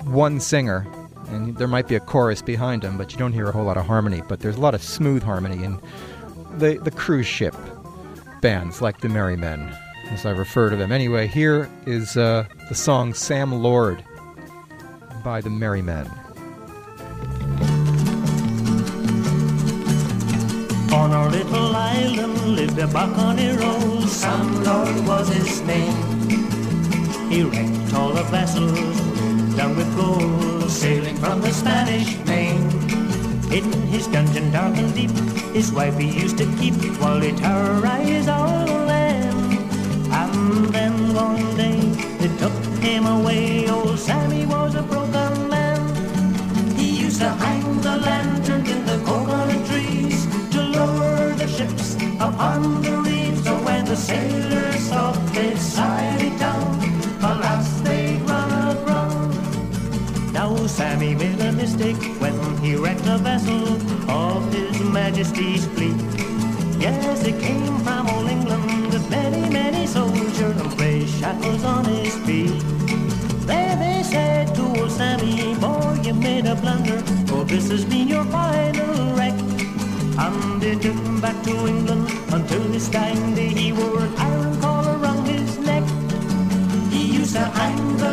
one 0.04 0.40
singer 0.40 0.88
and 1.34 1.58
there 1.58 1.68
might 1.68 1.88
be 1.88 1.96
a 1.96 2.00
chorus 2.00 2.42
behind 2.42 2.82
them, 2.82 2.98
but 2.98 3.12
you 3.12 3.18
don't 3.18 3.34
hear 3.34 3.50
a 3.50 3.52
whole 3.52 3.64
lot 3.64 3.78
of 3.78 3.86
harmony. 3.86 4.22
But 4.28 4.40
there's 4.40 4.56
a 4.56 4.60
lot 4.60 4.76
of 4.76 4.84
smooth 4.84 5.24
harmony 5.24 5.64
in 5.64 5.80
the 6.58 6.78
the 6.78 6.92
cruise 6.92 7.28
ship 7.28 7.56
bands 8.42 8.82
like 8.82 9.00
the 9.02 9.10
Merrymen, 9.10 9.74
as 10.12 10.26
I 10.26 10.32
refer 10.32 10.70
to 10.70 10.76
them. 10.76 10.92
Anyway, 10.92 11.28
here 11.28 11.70
is 11.86 12.18
uh, 12.18 12.46
the 12.70 12.76
song 12.76 13.14
"Sam 13.14 13.52
Lord" 13.52 14.04
by 15.24 15.42
the 15.42 15.50
Merrymen. 15.50 16.08
On 20.94 21.12
our 21.12 21.30
little 21.30 21.76
island 21.76 22.56
lived 22.56 22.78
a 22.80 22.88
buccaneer, 22.88 23.60
Sam 24.08 24.64
Lord 24.64 25.08
was 25.08 25.28
his 25.30 25.62
name. 25.62 25.96
He 27.30 27.44
wrecked 27.44 27.94
all 27.94 28.14
the 28.14 28.24
vessels 28.24 29.00
done 29.56 29.76
with 29.76 29.96
gold, 29.96 30.70
sailing 30.70 31.16
from 31.18 31.42
the 31.42 31.52
Spanish 31.52 32.18
main. 32.26 32.62
In 33.52 33.72
his 33.84 34.08
dungeon 34.08 34.52
dark 34.52 34.76
and 34.78 34.94
deep, 34.94 35.12
his 35.54 35.72
wife 35.72 35.98
he 35.98 36.10
used 36.10 36.38
to 36.40 36.46
keep 36.58 36.74
while 37.00 37.20
he 37.20 37.32
terrorized 37.32 38.30
all 38.30 38.66
the 38.66 38.74
land. 38.74 39.03
And 40.54 40.68
then 40.68 41.16
one 41.16 41.58
day 41.58 41.80
they 42.22 42.32
took 42.38 42.54
him 42.78 43.08
away. 43.08 43.68
Old 43.70 43.98
Sammy 43.98 44.46
was 44.46 44.76
a 44.76 44.84
broken 44.84 45.50
man. 45.50 45.82
He 46.78 46.90
used 47.06 47.20
to 47.22 47.30
hang 47.30 47.82
the 47.82 47.98
lantern 47.98 48.64
in 48.68 48.86
the 48.86 49.02
coconut 49.04 49.66
trees 49.66 50.28
to 50.52 50.62
lure 50.62 51.34
the 51.42 51.48
ships 51.48 51.96
upon 52.20 52.84
the 52.84 52.98
reefs. 52.98 53.44
So 53.46 53.56
when 53.66 53.86
the 53.86 53.96
sailors 53.96 54.90
thought 54.90 55.18
they'd 55.34 55.58
sighted 55.58 56.38
down, 56.38 56.70
alas, 57.24 57.82
they 57.82 58.18
run 58.28 58.78
aground. 58.78 59.34
Now 60.34 60.56
Sammy 60.68 61.16
made 61.16 61.42
a 61.42 61.52
mistake 61.52 62.04
when 62.22 62.38
he 62.60 62.76
wrecked 62.76 63.08
a 63.08 63.18
vessel 63.18 63.64
of 64.08 64.54
His 64.54 64.80
Majesty's 64.82 65.66
fleet. 65.74 65.98
Yes, 66.80 67.24
it 67.26 67.42
came 67.42 67.76
from 67.80 67.93
shackles 71.24 71.64
on 71.64 71.86
his 71.86 72.16
feet. 72.26 72.60
There 73.48 73.76
they 73.78 74.04
said 74.04 74.54
to 74.56 74.64
old 74.80 74.92
Sammy, 74.92 75.56
boy, 75.56 76.02
you 76.04 76.14
made 76.14 76.46
a 76.46 76.56
blunder, 76.56 77.00
for 77.28 77.46
this 77.46 77.70
has 77.72 77.86
been 77.86 78.10
your 78.10 78.26
final 78.26 79.16
wreck. 79.16 79.38
And 80.24 80.62
they 80.62 80.76
took 80.76 81.00
him 81.08 81.22
back 81.22 81.42
to 81.44 81.54
England 81.72 82.12
until 82.34 82.64
this 82.74 82.90
dying 82.90 83.36
day 83.36 83.52
he 83.60 83.72
wore 83.72 84.00
an 84.00 84.14
iron 84.18 84.60
collar 84.60 85.00
around 85.00 85.26
his 85.26 85.58
neck. 85.60 85.86
He 86.92 87.04
used 87.20 87.36
to 87.36 87.46
hang 87.60 87.98
the 88.04 88.12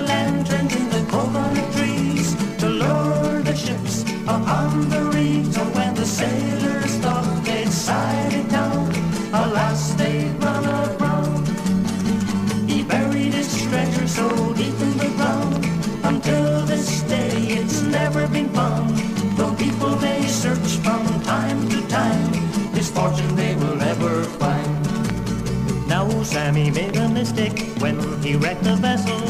Sammy 26.71 26.87
made 26.87 26.97
a 26.97 27.09
mistake 27.09 27.81
when 27.81 28.23
he 28.23 28.37
wrecked 28.37 28.67
a 28.67 28.77
vessel 28.77 29.23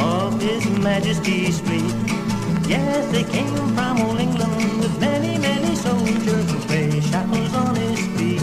of 0.00 0.40
His 0.40 0.64
Majesty's 0.78 1.60
fleet. 1.60 1.94
Yes, 2.66 3.10
they 3.12 3.24
came 3.24 3.54
from 3.74 4.00
old 4.02 4.20
England 4.20 4.80
with 4.80 5.00
many, 5.00 5.38
many 5.38 5.74
soldiers 5.76 6.52
with 6.52 6.66
gray 6.68 7.00
shackles 7.00 7.54
on 7.54 7.74
his 7.76 8.00
feet. 8.16 8.42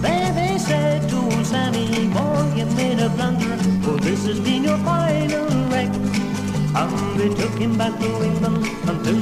There 0.00 0.32
they 0.32 0.58
said 0.58 1.08
to 1.10 1.16
old 1.16 1.46
Sammy, 1.46 2.08
boy, 2.08 2.52
you 2.56 2.66
made 2.76 2.98
a 3.00 3.08
blunder, 3.10 3.56
for 3.82 3.96
this 4.00 4.26
has 4.26 4.40
been 4.40 4.64
your 4.64 4.78
final 4.78 5.46
wreck. 5.70 5.92
And 6.74 7.20
they 7.20 7.28
took 7.34 7.58
him 7.58 7.76
back 7.76 7.98
to 7.98 8.22
England 8.24 8.66
until 8.88 9.14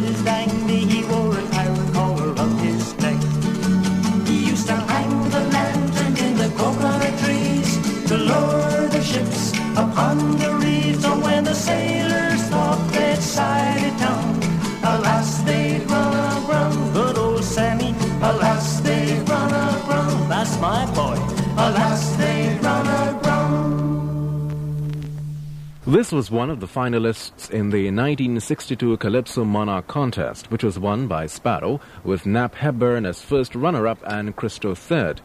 This 25.88 26.12
was 26.12 26.30
one 26.30 26.50
of 26.50 26.60
the 26.60 26.66
finalists 26.66 27.48
in 27.50 27.70
the 27.70 27.86
1962 27.86 28.98
Calypso 28.98 29.42
Monarch 29.42 29.86
contest, 29.86 30.50
which 30.50 30.62
was 30.62 30.78
won 30.78 31.08
by 31.08 31.24
Sparrow, 31.24 31.80
with 32.04 32.26
Nap 32.26 32.56
Hepburn 32.56 33.06
as 33.06 33.22
first 33.22 33.54
runner-up 33.54 33.98
and 34.06 34.36
Christo 34.36 34.74
third. 34.74 35.22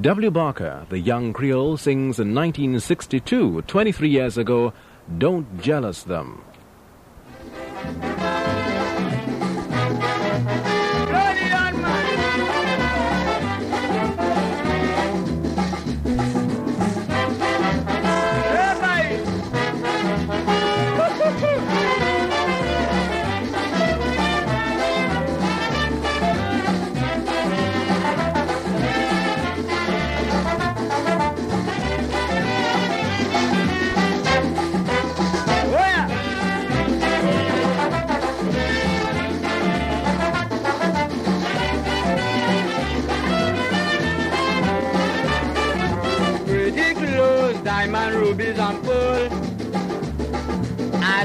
W. 0.00 0.32
Barker, 0.32 0.86
the 0.88 0.98
young 0.98 1.32
Creole, 1.32 1.76
sings 1.76 2.18
in 2.18 2.34
1962, 2.34 3.62
23 3.62 4.08
years 4.08 4.36
ago, 4.36 4.72
Don't 5.18 5.62
Jealous 5.62 6.02
Them. 6.02 6.42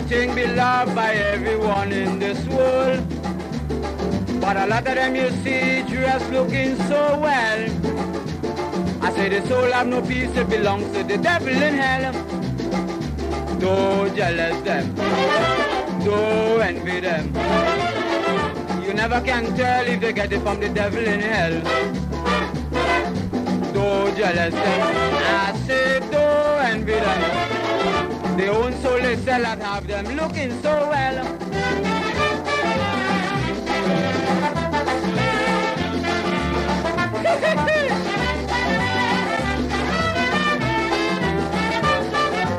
I 0.08 0.10
think 0.10 0.36
be 0.36 0.48
loved 0.48 0.96
by 0.96 1.15
everyone 1.15 1.91
in 1.91 2.17
this 2.17 2.39
world. 2.48 3.04
But 4.39 4.56
a 4.56 4.65
lot 4.65 4.88
of 4.88 4.96
them 4.96 5.15
you 5.17 5.30
see 5.43 5.84
dressed 5.84 6.32
looking 6.32 6.78
so 6.88 7.20
well. 7.20 7.67
I 9.04 9.12
say 9.12 9.28
the 9.28 9.46
soul 9.50 9.70
have 9.70 9.86
no 9.88 10.02
peace, 10.02 10.34
it 10.34 10.50
belongs 10.50 10.96
to 10.96 11.04
the 11.04 11.17
devil 11.17 11.50
in 11.50 11.74
hell. 11.74 12.13
Don't 13.60 14.15
jealous 14.15 14.62
them, 14.62 14.96
don't 16.06 16.62
envy 16.62 17.02
them. 17.02 17.26
You 18.86 18.93
never 18.93 19.20
can 19.20 19.54
tell 19.58 19.86
if 19.86 20.00
they 20.00 20.13
get 20.13 20.32
it 20.32 20.39
from 20.39 20.62
the 20.62 20.70
devil 20.70 21.06
in 21.06 21.20
hell. 21.20 21.52
Don't 23.74 24.15
jealous 24.15 24.54
them, 24.54 24.82
I 25.43 25.63
say 25.67 26.00
don't 26.00 26.62
envy 26.62 26.93
them. 26.93 27.57
Their 28.38 28.52
own 28.52 28.71
soul 28.84 29.00
they 29.00 29.15
sell 29.15 29.43
have 29.43 29.88
them 29.88 30.06
looking 30.15 30.52
so 30.62 30.69
well. 30.69 31.26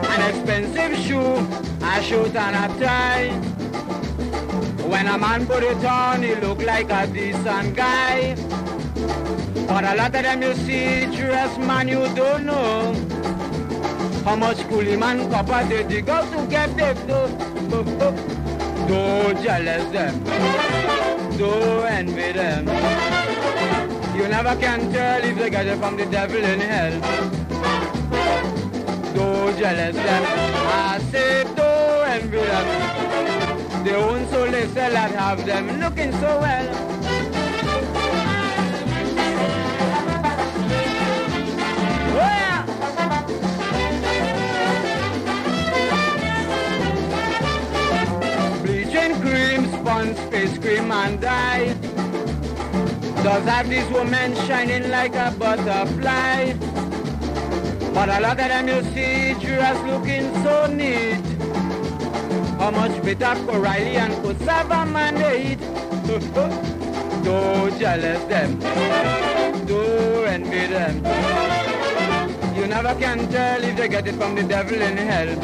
An 0.05 0.21
expensive 0.29 0.99
shoe, 1.07 1.47
a 1.81 2.03
shirt 2.03 2.35
and 2.35 2.57
a 2.57 2.69
tie. 2.81 3.29
When 4.83 5.07
a 5.07 5.17
man 5.17 5.47
put 5.47 5.63
it 5.63 5.85
on, 5.85 6.25
he 6.25 6.35
look 6.35 6.61
like 6.65 6.91
a 6.91 7.07
decent 7.07 7.77
guy. 7.77 8.35
But 9.69 9.85
a 9.85 9.95
lot 9.95 10.13
of 10.13 10.23
them 10.25 10.43
you 10.43 10.55
see 10.55 11.07
dress 11.17 11.57
man 11.57 11.87
you 11.87 12.09
don't 12.17 12.47
know. 12.47 13.08
How 14.29 14.37
much 14.37 14.59
coolie 14.69 14.99
man 14.99 15.31
copper 15.31 15.67
they 15.71 15.85
dig 15.85 16.07
out 16.11 16.31
to 16.31 16.47
get 16.49 16.77
them 16.77 16.97
do. 17.07 17.21
Don't 18.87 19.43
jealous 19.43 19.91
them. 19.91 20.23
Don't 21.39 21.87
envy 21.87 22.33
them. 22.33 22.67
You 24.15 24.29
never 24.29 24.55
can 24.61 24.93
tell 24.93 25.25
if 25.25 25.39
they 25.39 25.49
got 25.49 25.65
it 25.65 25.79
from 25.79 25.97
the 25.97 26.05
devil 26.05 26.45
in 26.45 26.61
hell. 26.61 27.01
Don't 29.15 29.59
jealous 29.59 29.97
them. 29.97 30.23
I 30.27 30.99
say 31.11 31.45
don't 31.57 32.09
envy 32.09 32.37
them. 32.37 33.85
They 33.85 33.95
own 33.95 34.29
soul 34.29 34.51
they 34.51 34.67
sell 34.69 34.93
that 34.93 35.11
have 35.13 35.47
them 35.47 35.81
looking 35.81 36.13
so 36.13 36.39
well. 36.39 36.98
Face 50.31 50.59
cream, 50.59 50.91
and 50.91 51.21
dye. 51.21 51.75
Does 53.23 53.45
have 53.45 53.69
these 53.69 53.89
women 53.91 54.35
shining 54.47 54.91
like 54.91 55.15
a 55.15 55.35
butterfly. 55.39 56.53
But 57.95 58.09
a 58.11 58.21
lot 58.21 58.39
of 58.39 58.49
them 58.49 58.69
you 58.69 58.83
see 58.95 59.35
dressed 59.45 59.85
looking 59.85 60.33
so 60.45 60.67
neat. 60.67 61.25
How 62.59 62.71
much 62.71 63.03
better 63.03 63.39
O'Reilly 63.51 63.97
and 63.97 64.13
Kusava 64.23 64.89
man 64.91 65.15
they 65.17 65.53
eat. 65.53 65.59
Don't 67.25 67.79
jealous 67.79 68.23
them. 68.25 68.59
Don't 69.67 70.27
envy 70.27 70.67
them. 70.67 70.97
You 72.57 72.67
never 72.67 72.95
can 72.95 73.29
tell 73.31 73.63
if 73.63 73.77
they 73.77 73.89
get 73.89 74.07
it 74.07 74.15
from 74.15 74.35
the 74.35 74.43
devil 74.43 74.81
in 74.81 74.97
hell. 74.97 75.35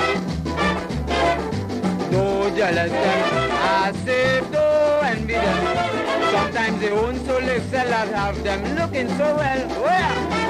Don't 2.10 2.56
jealous 2.56 2.90
them. 2.90 3.50
I 3.52 3.92
say 4.04 4.40
Sometimes 5.26 6.80
they 6.80 6.90
own 6.90 7.18
so 7.24 7.38
that 7.88 8.08
have 8.08 8.42
them 8.44 8.60
looking 8.74 9.08
so 9.16 9.36
well. 9.36 9.66
Oh 9.70 10.43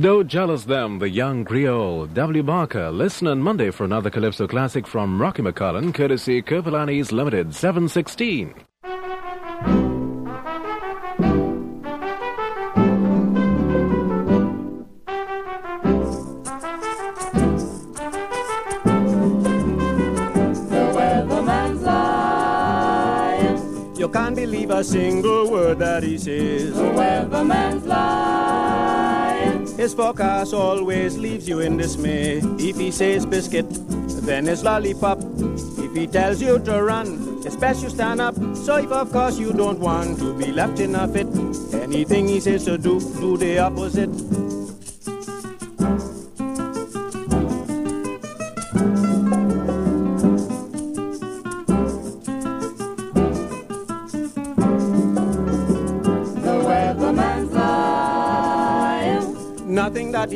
Don't 0.00 0.26
jealous 0.26 0.64
them, 0.64 0.98
the 0.98 1.08
young 1.08 1.44
Creole. 1.44 2.06
W. 2.06 2.42
Barker, 2.42 2.90
listen 2.90 3.28
on 3.28 3.40
Monday 3.40 3.70
for 3.70 3.84
another 3.84 4.10
Calypso 4.10 4.48
classic 4.48 4.88
from 4.88 5.22
Rocky 5.22 5.40
McCullen, 5.40 5.94
courtesy 5.94 6.42
Kirpalani's 6.42 7.12
Limited 7.12 7.54
716. 7.54 8.54
You 23.96 24.08
can't 24.08 24.34
believe 24.34 24.70
a 24.70 24.82
single 24.82 25.52
word 25.52 25.78
that 25.78 26.02
he 26.02 26.18
says. 26.18 26.74
The 26.74 26.90
weatherman's 26.90 27.86
lying. 27.86 28.43
His 29.84 29.92
forecast 29.92 30.54
always 30.54 31.18
leaves 31.18 31.46
you 31.46 31.60
in 31.60 31.76
dismay. 31.76 32.38
If 32.58 32.78
he 32.78 32.90
says 32.90 33.26
biscuit, 33.26 33.66
then 34.24 34.48
it's 34.48 34.62
lollipop. 34.62 35.18
If 35.20 35.94
he 35.94 36.06
tells 36.06 36.40
you 36.40 36.58
to 36.60 36.82
run, 36.82 37.42
it's 37.44 37.54
best 37.56 37.82
you 37.82 37.90
stand 37.90 38.18
up. 38.18 38.34
So 38.56 38.76
if 38.76 38.90
of 38.90 39.12
course 39.12 39.38
you 39.38 39.52
don't 39.52 39.78
want 39.78 40.18
to 40.20 40.32
be 40.38 40.52
left 40.52 40.80
in 40.80 40.94
a 40.94 41.06
fit, 41.06 41.26
anything 41.74 42.28
he 42.28 42.40
says 42.40 42.64
to 42.64 42.78
do, 42.78 42.98
do 42.98 43.36
the 43.36 43.58
opposite. 43.58 44.08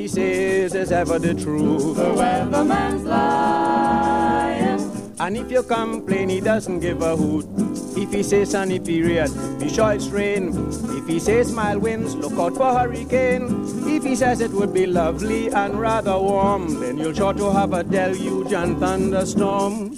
He 0.08 0.14
says 0.14 0.74
is 0.74 0.90
ever 0.90 1.18
the 1.18 1.34
truth. 1.34 1.96
The 1.96 2.14
weatherman's 2.14 3.04
lying. 3.04 4.80
And 5.20 5.36
if 5.36 5.50
you 5.50 5.62
complain, 5.62 6.30
he 6.30 6.40
doesn't 6.40 6.80
give 6.80 7.02
a 7.02 7.14
hoot. 7.14 7.44
If 7.94 8.12
he 8.12 8.22
says 8.22 8.52
sunny 8.52 8.80
period, 8.80 9.30
be 9.60 9.68
sure 9.68 9.92
it's 9.92 10.08
rain. 10.08 10.54
If 10.96 11.06
he 11.06 11.18
says 11.18 11.52
mild 11.52 11.82
winds, 11.82 12.14
look 12.14 12.32
out 12.38 12.56
for 12.56 12.72
hurricane. 12.72 13.48
If 13.86 14.04
he 14.04 14.16
says 14.16 14.40
it 14.40 14.52
would 14.52 14.72
be 14.72 14.86
lovely 14.86 15.48
and 15.48 15.78
rather 15.78 16.18
warm, 16.18 16.80
then 16.80 16.96
you'll 16.96 17.12
sure 17.12 17.34
to 17.34 17.52
have 17.52 17.74
a 17.74 17.84
deluge 17.84 18.54
and 18.54 18.78
thunderstorm. 18.78 19.97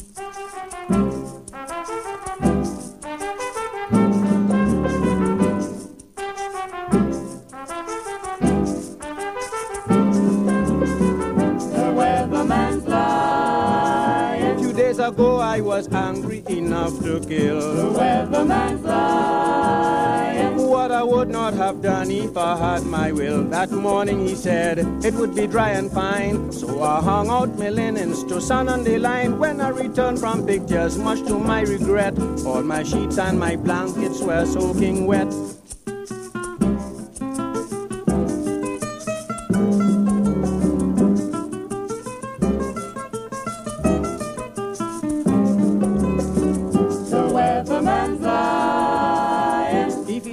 That 23.30 23.70
morning 23.70 24.26
he 24.26 24.34
said 24.34 24.78
it 25.04 25.14
would 25.14 25.36
be 25.36 25.46
dry 25.46 25.70
and 25.70 25.90
fine. 25.90 26.50
So 26.50 26.82
I 26.82 27.00
hung 27.00 27.28
out 27.28 27.56
my 27.56 27.68
linens 27.68 28.24
to 28.24 28.40
sun 28.40 28.68
on 28.68 28.82
the 28.82 28.98
line. 28.98 29.38
When 29.38 29.60
I 29.60 29.68
returned 29.68 30.18
from 30.18 30.44
pictures, 30.44 30.98
much 30.98 31.20
to 31.28 31.38
my 31.38 31.60
regret, 31.60 32.18
all 32.44 32.62
my 32.62 32.82
sheets 32.82 33.18
and 33.18 33.38
my 33.38 33.54
blankets 33.54 34.20
were 34.20 34.44
soaking 34.46 35.06
wet. 35.06 35.32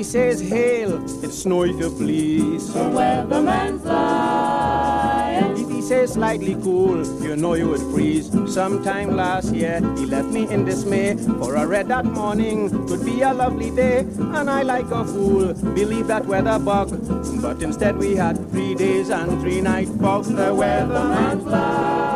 Says 0.07 0.39
hail, 0.39 1.03
it's 1.21 1.39
snow 1.39 1.63
if 1.63 1.75
you 1.77 1.89
please. 1.89 2.73
The 2.73 2.89
weatherman's 2.89 3.83
lying. 3.83 5.57
If 5.57 5.69
he 5.69 5.81
says 5.81 6.13
slightly 6.13 6.55
cool, 6.63 7.05
you 7.21 7.35
know 7.35 7.55
you 7.55 7.67
would 7.67 7.81
freeze. 7.91 8.31
Sometime 8.51 9.17
last 9.17 9.53
year, 9.53 9.81
he 9.97 10.05
left 10.05 10.29
me 10.29 10.47
in 10.49 10.63
dismay. 10.63 11.17
For 11.17 11.57
I 11.57 11.65
read 11.65 11.89
that 11.89 12.05
morning 12.05 12.87
could 12.87 13.03
be 13.03 13.21
a 13.21 13.33
lovely 13.33 13.69
day, 13.69 13.99
and 13.99 14.49
I 14.49 14.61
like 14.61 14.89
a 14.91 15.03
fool 15.03 15.53
believe 15.53 16.07
that 16.07 16.25
weather 16.25 16.57
bug. 16.57 16.89
But 17.41 17.61
instead 17.61 17.97
we 17.97 18.15
had 18.15 18.49
three 18.51 18.75
days 18.75 19.09
and 19.09 19.41
three 19.41 19.59
night 19.59 19.89
fog. 19.99 20.23
The 20.23 20.55
weatherman's 20.55 21.43
lying. 21.43 22.06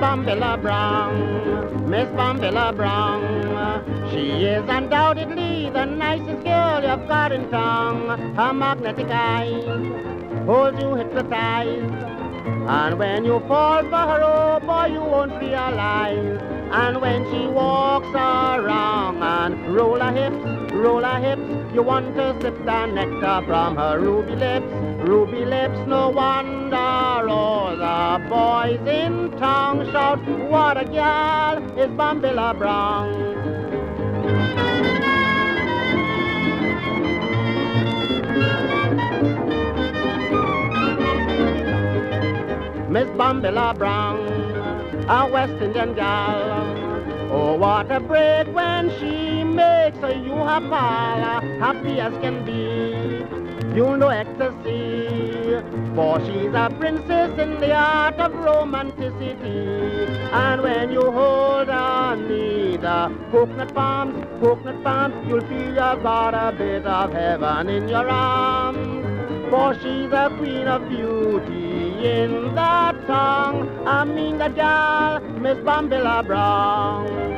Miss 0.00 0.08
Bombilla 0.08 0.62
Brown, 0.62 1.90
Miss 1.90 2.08
Bombilla 2.08 2.74
Brown. 2.74 4.08
She 4.10 4.30
is 4.46 4.64
undoubtedly 4.66 5.68
the 5.68 5.84
nicest 5.84 6.42
girl 6.42 6.80
you've 6.82 7.06
got 7.06 7.32
in 7.32 7.50
town. 7.50 8.34
Her 8.34 8.54
magnetic 8.54 9.08
eyes 9.10 9.62
hold 10.46 10.80
you 10.80 10.94
hypnotized. 10.94 11.92
And 12.66 12.98
when 12.98 13.26
you 13.26 13.40
fall 13.40 13.82
for 13.82 14.04
her, 14.10 14.22
oh 14.22 14.60
boy, 14.60 14.86
you 14.86 15.02
won't 15.02 15.38
realize. 15.38 16.40
And 16.72 16.98
when 17.02 17.30
she 17.30 17.46
walks 17.46 18.08
around 18.08 19.22
and 19.22 19.76
roll 19.76 20.00
her 20.00 20.12
hips, 20.12 20.72
roll 20.72 21.02
her 21.02 21.20
hips, 21.20 21.74
you 21.74 21.82
want 21.82 22.14
to 22.14 22.40
sip 22.40 22.56
the 22.64 22.86
nectar 22.86 23.42
from 23.46 23.76
her 23.76 24.00
ruby 24.00 24.34
lips. 24.34 24.89
Ruby 25.02 25.46
lips, 25.46 25.78
no 25.86 26.10
wonder 26.10 26.76
all 26.76 27.74
the 27.74 28.28
boys 28.28 28.80
in 28.86 29.30
town 29.38 29.90
shout, 29.90 30.20
What 30.50 30.76
a 30.76 30.84
gal! 30.84 31.56
is 31.78 31.90
Bombilla 31.92 32.56
Brown. 32.56 33.40
Miss 42.92 43.08
Bombilla 43.16 43.74
Brown, 43.78 44.18
a 45.08 45.26
West 45.32 45.62
Indian 45.62 45.94
gal. 45.94 46.90
Oh, 47.32 47.54
what 47.56 47.90
a 47.90 48.00
break 48.00 48.48
when 48.54 48.90
she 48.98 49.44
makes 49.44 49.96
you 49.98 50.34
pal, 50.34 51.40
happy 51.58 52.00
as 52.00 52.12
can 52.20 52.44
be. 52.44 53.49
You'll 53.74 53.96
know 53.96 54.08
ecstasy, 54.08 55.62
for 55.94 56.18
she's 56.26 56.52
a 56.52 56.74
princess 56.78 57.38
in 57.38 57.60
the 57.60 57.72
art 57.72 58.18
of 58.18 58.32
romanticity. 58.32 60.08
And 60.32 60.62
when 60.62 60.90
you 60.90 61.10
hold 61.10 61.68
her 61.68 61.72
on 61.72 62.28
the 62.28 62.78
coconut 63.30 63.72
palms, 63.72 64.26
coconut 64.40 64.82
palms, 64.82 65.28
you'll 65.28 65.40
feel 65.42 65.68
you've 65.68 66.02
got 66.02 66.34
a 66.34 66.56
bit 66.56 66.84
of 66.84 67.12
heaven 67.12 67.68
in 67.68 67.88
your 67.88 68.08
arms. 68.08 69.06
For 69.50 69.74
she's 69.74 70.12
a 70.12 70.34
queen 70.36 70.66
of 70.66 70.88
beauty 70.88 72.06
in 72.06 72.54
that 72.54 73.06
tongue. 73.06 73.68
I 73.86 74.04
mean 74.04 74.38
the 74.38 74.48
gal, 74.48 75.20
Miss 75.20 75.58
Bombilla 75.58 76.26
Brown. 76.26 77.29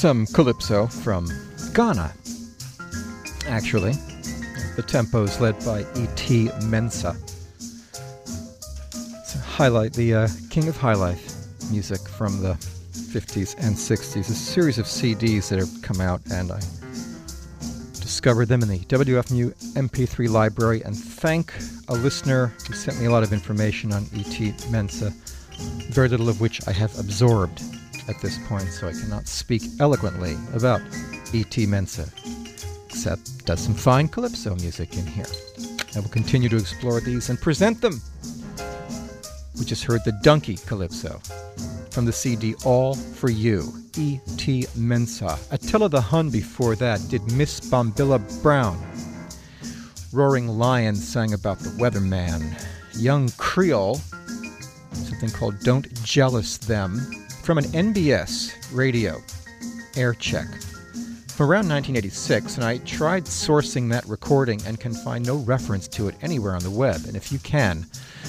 Some 0.00 0.24
calypso 0.28 0.86
from 0.86 1.28
Ghana, 1.74 2.10
actually. 3.46 3.92
The 4.76 4.82
tempo 4.86 5.24
is 5.24 5.38
led 5.42 5.62
by 5.62 5.80
E.T. 5.94 6.48
Mensah. 6.62 7.14
To 9.30 9.38
highlight 9.40 9.92
the 9.92 10.14
uh, 10.14 10.28
King 10.48 10.68
of 10.68 10.78
Highlife 10.78 11.70
music 11.70 12.00
from 12.08 12.40
the 12.40 12.54
50s 12.94 13.54
and 13.58 13.76
60s, 13.76 14.30
a 14.30 14.32
series 14.32 14.78
of 14.78 14.86
CDs 14.86 15.50
that 15.50 15.58
have 15.58 15.82
come 15.82 16.00
out, 16.00 16.22
and 16.32 16.50
I 16.50 16.60
discovered 18.00 18.46
them 18.46 18.62
in 18.62 18.70
the 18.70 18.78
WFMU 18.78 19.52
MP3 19.74 20.30
library. 20.30 20.80
And 20.80 20.96
thank 20.96 21.52
a 21.88 21.94
listener 21.94 22.54
who 22.66 22.72
sent 22.72 22.98
me 22.98 23.04
a 23.04 23.10
lot 23.10 23.22
of 23.22 23.34
information 23.34 23.92
on 23.92 24.06
E.T. 24.14 24.52
Mensah, 24.70 25.12
very 25.92 26.08
little 26.08 26.30
of 26.30 26.40
which 26.40 26.66
I 26.66 26.72
have 26.72 26.98
absorbed 26.98 27.60
at 28.10 28.20
this 28.20 28.38
point, 28.46 28.68
so 28.68 28.88
I 28.88 28.92
cannot 28.92 29.26
speak 29.28 29.62
eloquently 29.78 30.36
about 30.52 30.82
E.T. 31.32 31.66
Mensah, 31.66 32.10
except 32.86 33.46
does 33.46 33.60
some 33.60 33.74
fine 33.74 34.08
calypso 34.08 34.54
music 34.56 34.96
in 34.98 35.06
here. 35.06 35.26
I 35.96 36.00
will 36.00 36.08
continue 36.08 36.48
to 36.48 36.56
explore 36.56 37.00
these 37.00 37.30
and 37.30 37.40
present 37.40 37.80
them. 37.80 38.00
We 39.58 39.64
just 39.64 39.84
heard 39.84 40.04
the 40.04 40.18
Donkey 40.22 40.56
Calypso 40.56 41.20
from 41.90 42.04
the 42.04 42.12
CD 42.12 42.54
All 42.64 42.94
for 42.94 43.30
You, 43.30 43.72
E.T. 43.96 44.66
Mensah. 44.76 45.38
Atilla 45.50 45.90
the 45.90 46.00
Hun 46.00 46.30
before 46.30 46.74
that 46.76 47.00
did 47.08 47.22
Miss 47.32 47.60
Bombilla 47.60 48.18
Brown. 48.42 48.80
Roaring 50.12 50.48
Lion 50.48 50.96
sang 50.96 51.32
about 51.34 51.58
the 51.60 51.70
weatherman. 51.70 52.60
Young 52.96 53.28
Creole, 53.38 54.00
something 54.92 55.30
called 55.30 55.60
Don't 55.60 55.92
Jealous 56.02 56.58
Them, 56.58 57.19
from 57.42 57.58
an 57.58 57.64
NBS 57.64 58.54
radio 58.72 59.20
air 59.96 60.14
check 60.14 60.46
from 61.40 61.48
around 61.50 61.70
1986, 61.70 62.56
and 62.56 62.64
I 62.66 62.76
tried 62.84 63.24
sourcing 63.24 63.88
that 63.88 64.04
recording 64.04 64.60
and 64.66 64.78
can 64.78 64.92
find 64.92 65.24
no 65.24 65.36
reference 65.36 65.88
to 65.88 66.06
it 66.06 66.14
anywhere 66.20 66.54
on 66.54 66.62
the 66.62 66.70
web. 66.70 67.06
And 67.06 67.16
if 67.16 67.32
you 67.32 67.38
can, 67.38 67.86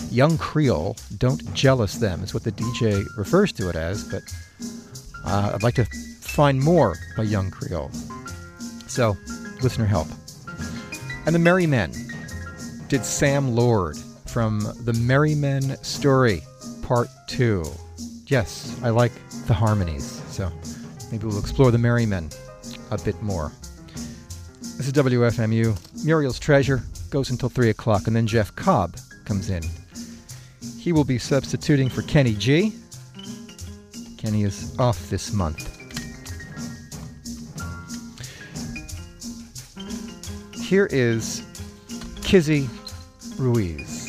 Young 0.09 0.37
Creole, 0.37 0.95
Don't 1.17 1.53
Jealous 1.53 1.95
Them 1.95 2.23
is 2.23 2.33
what 2.33 2.45
the 2.45 2.53
DJ 2.53 3.05
refers 3.17 3.51
to 3.51 3.67
it 3.67 3.75
as, 3.75 4.05
but 4.05 4.23
uh, 5.25 5.51
I'd 5.53 5.61
like 5.61 5.75
to 5.75 5.83
find 6.21 6.57
more 6.57 6.95
by 7.17 7.23
Young 7.23 7.51
Creole. 7.51 7.91
So, 8.87 9.17
listener 9.61 9.87
help. 9.87 10.07
And 11.25 11.35
the 11.35 11.39
Merrymen 11.39 11.91
did 12.87 13.03
Sam 13.03 13.53
Lord 13.53 13.97
from 14.25 14.61
The 14.85 14.93
Merrymen 14.93 15.75
Story, 15.83 16.43
Part 16.81 17.09
2. 17.27 17.65
Yes, 18.31 18.79
I 18.81 18.91
like 18.91 19.11
the 19.45 19.53
harmonies, 19.53 20.21
so 20.29 20.49
maybe 21.11 21.25
we'll 21.25 21.37
explore 21.37 21.69
the 21.69 21.77
Merrymen 21.77 22.29
a 22.89 22.97
bit 22.97 23.21
more. 23.21 23.51
This 24.61 24.87
is 24.87 24.93
WFMU. 24.93 26.05
Muriel's 26.05 26.39
Treasure 26.39 26.81
goes 27.09 27.29
until 27.29 27.49
3 27.49 27.71
o'clock, 27.71 28.07
and 28.07 28.15
then 28.15 28.25
Jeff 28.25 28.55
Cobb 28.55 28.95
comes 29.25 29.49
in. 29.49 29.61
He 30.79 30.93
will 30.93 31.03
be 31.03 31.17
substituting 31.17 31.89
for 31.89 32.03
Kenny 32.03 32.33
G. 32.33 32.73
Kenny 34.17 34.43
is 34.43 34.79
off 34.79 35.09
this 35.09 35.33
month. 35.33 35.67
Here 40.55 40.87
is 40.89 41.43
Kizzy 42.23 42.69
Ruiz. 43.37 44.00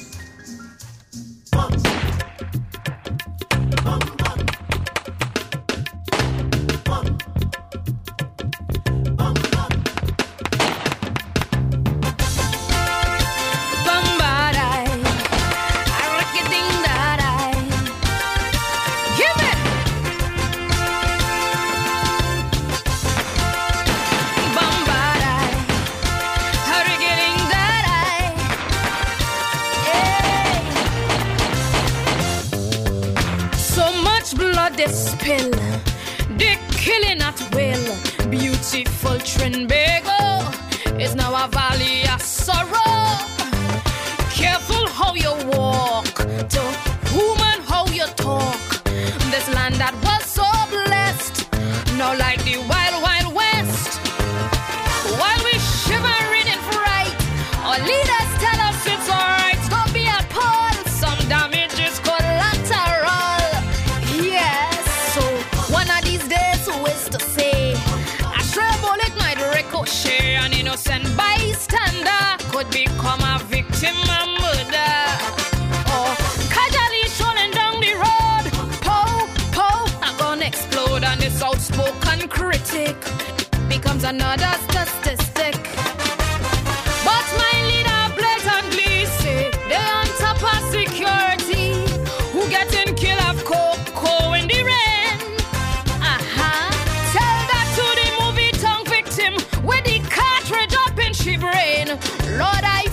She 101.23 101.37
brain. 101.37 101.87
Lord, 101.87 102.65
I 102.65 102.92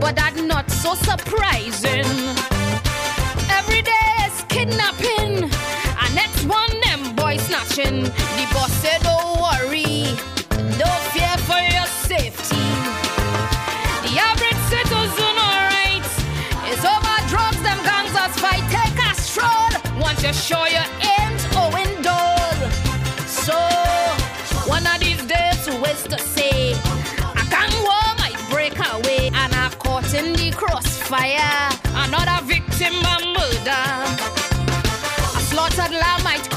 but 0.00 0.16
that's 0.16 0.40
not 0.40 0.70
so 0.70 0.94
surprising. 0.94 2.06
Every 3.58 3.82
day 3.82 4.08
is 4.26 4.42
kidnapping, 4.48 5.44
and 6.00 6.14
next 6.14 6.44
one 6.44 6.72
them 6.80 7.14
boy 7.14 7.36
snatching. 7.36 8.04
The 8.04 8.46
boss 8.54 8.72
say 8.82 8.98
don't 9.02 9.36
worry, 9.44 10.16
don't 10.80 11.02
fear 11.12 11.36
for 11.48 11.60
your 11.76 11.88
safety. 12.08 12.66
The 14.06 14.12
average 14.28 14.60
citizen, 14.72 15.34
alright, 15.48 16.06
is 16.72 16.82
over 16.84 17.16
drugs. 17.28 17.60
Them 17.62 17.78
gangs 17.84 18.16
us 18.16 18.34
fight. 18.40 18.64
Take 18.72 18.98
a 19.04 19.14
stroll 19.20 20.00
once 20.00 20.22
you 20.22 20.32
show 20.32 20.64
your 20.66 20.99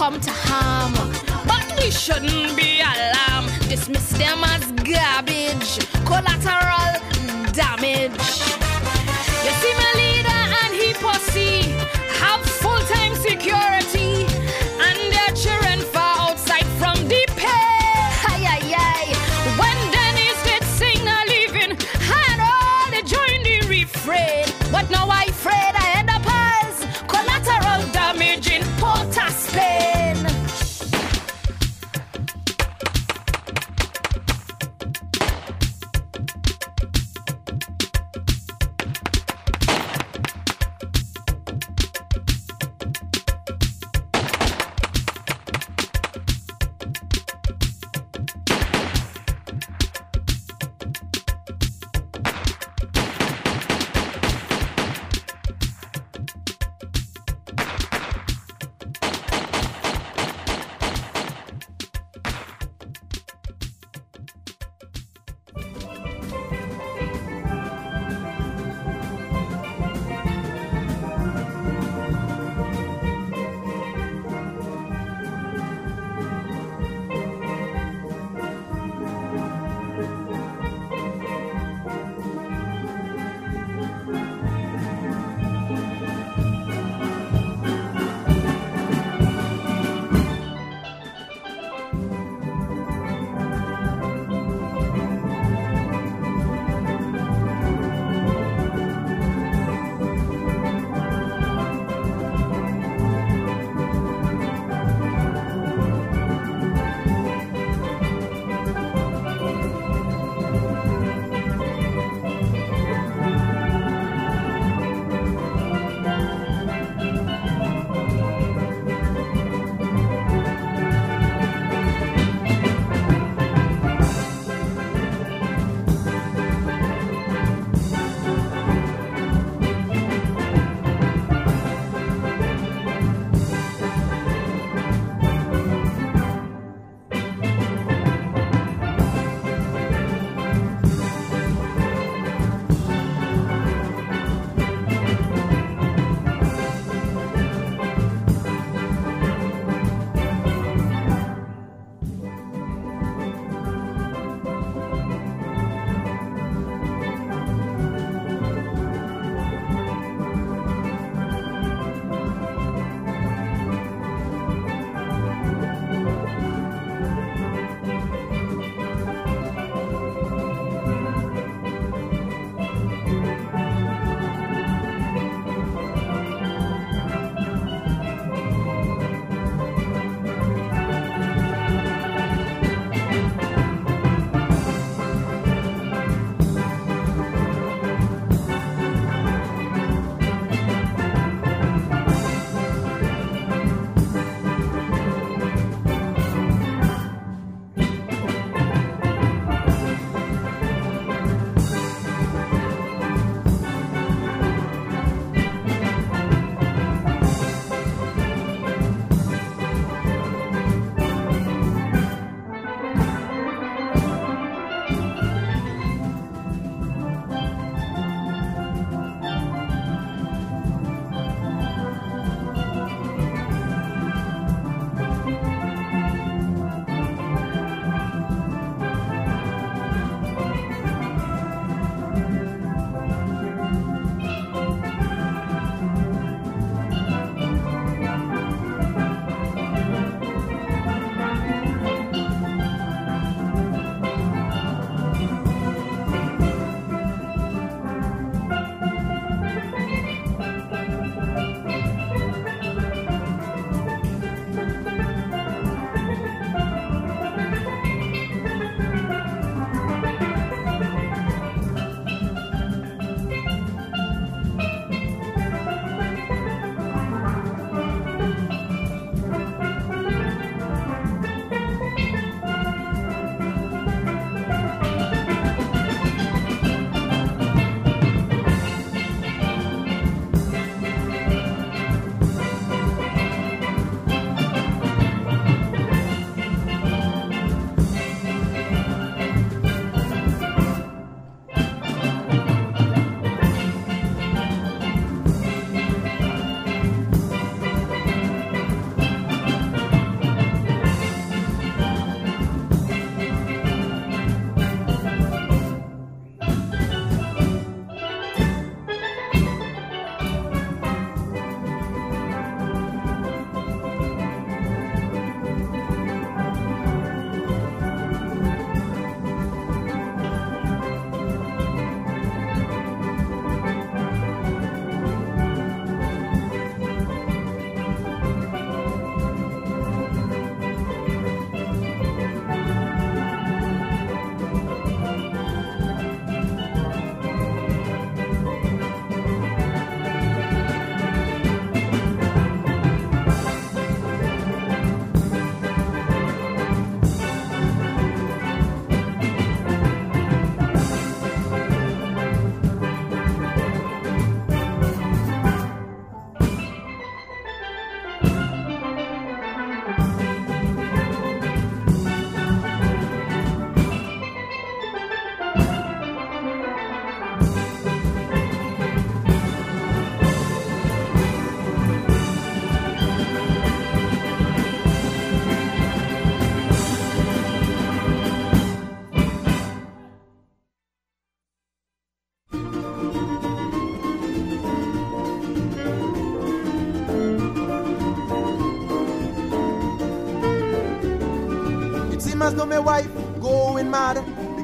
come 0.04 0.20
to 0.20 0.32
harm. 0.32 0.91
But 1.47 1.80
we 1.80 1.89
shouldn't 1.89 2.58
be 2.58 2.82
alarmed. 2.82 3.51
Dismiss 3.70 4.10
them 4.10 4.43
as 4.43 4.70
garbage, 4.84 5.80
collateral 6.04 6.99
damage. 7.54 8.72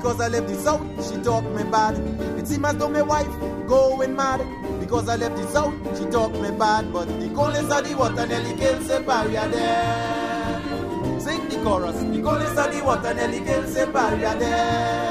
Because 0.10 0.22
I 0.22 0.28
left 0.30 0.48
the 0.48 0.56
south. 0.56 1.12
She 1.12 1.22
talk 1.22 1.44
me 1.44 1.64
bad. 1.66 1.96
It 2.40 2.48
seems 2.48 2.66
as 2.66 2.78
though 2.78 2.90
my 2.90 3.04
wife 3.04 3.30
going 3.68 4.16
mad 4.16 4.42
because 4.80 5.08
I 5.08 5.18
left 5.18 5.36
the 5.36 5.48
south. 5.50 5.76
She 6.00 6.06
talk 6.06 6.32
me 6.34 6.50
bad, 6.50 6.92
but 6.92 7.08
the 7.20 7.30
coldest 7.30 7.72
of 7.72 7.88
the 7.88 7.96
water 7.96 8.26
nearly 8.26 8.58
kills 8.58 8.88
the 8.88 9.02
barrier 9.02 9.48
there. 9.48 11.20
Sing 11.20 11.48
the 11.50 11.62
chorus. 11.64 11.96
The 11.98 12.22
coldest 12.24 12.58
of 12.58 12.74
the 12.74 12.84
water 12.84 13.14
nearly 13.14 13.40
kills 13.46 13.76
the 13.76 13.86
barrier 13.86 14.34
there. 14.40 15.09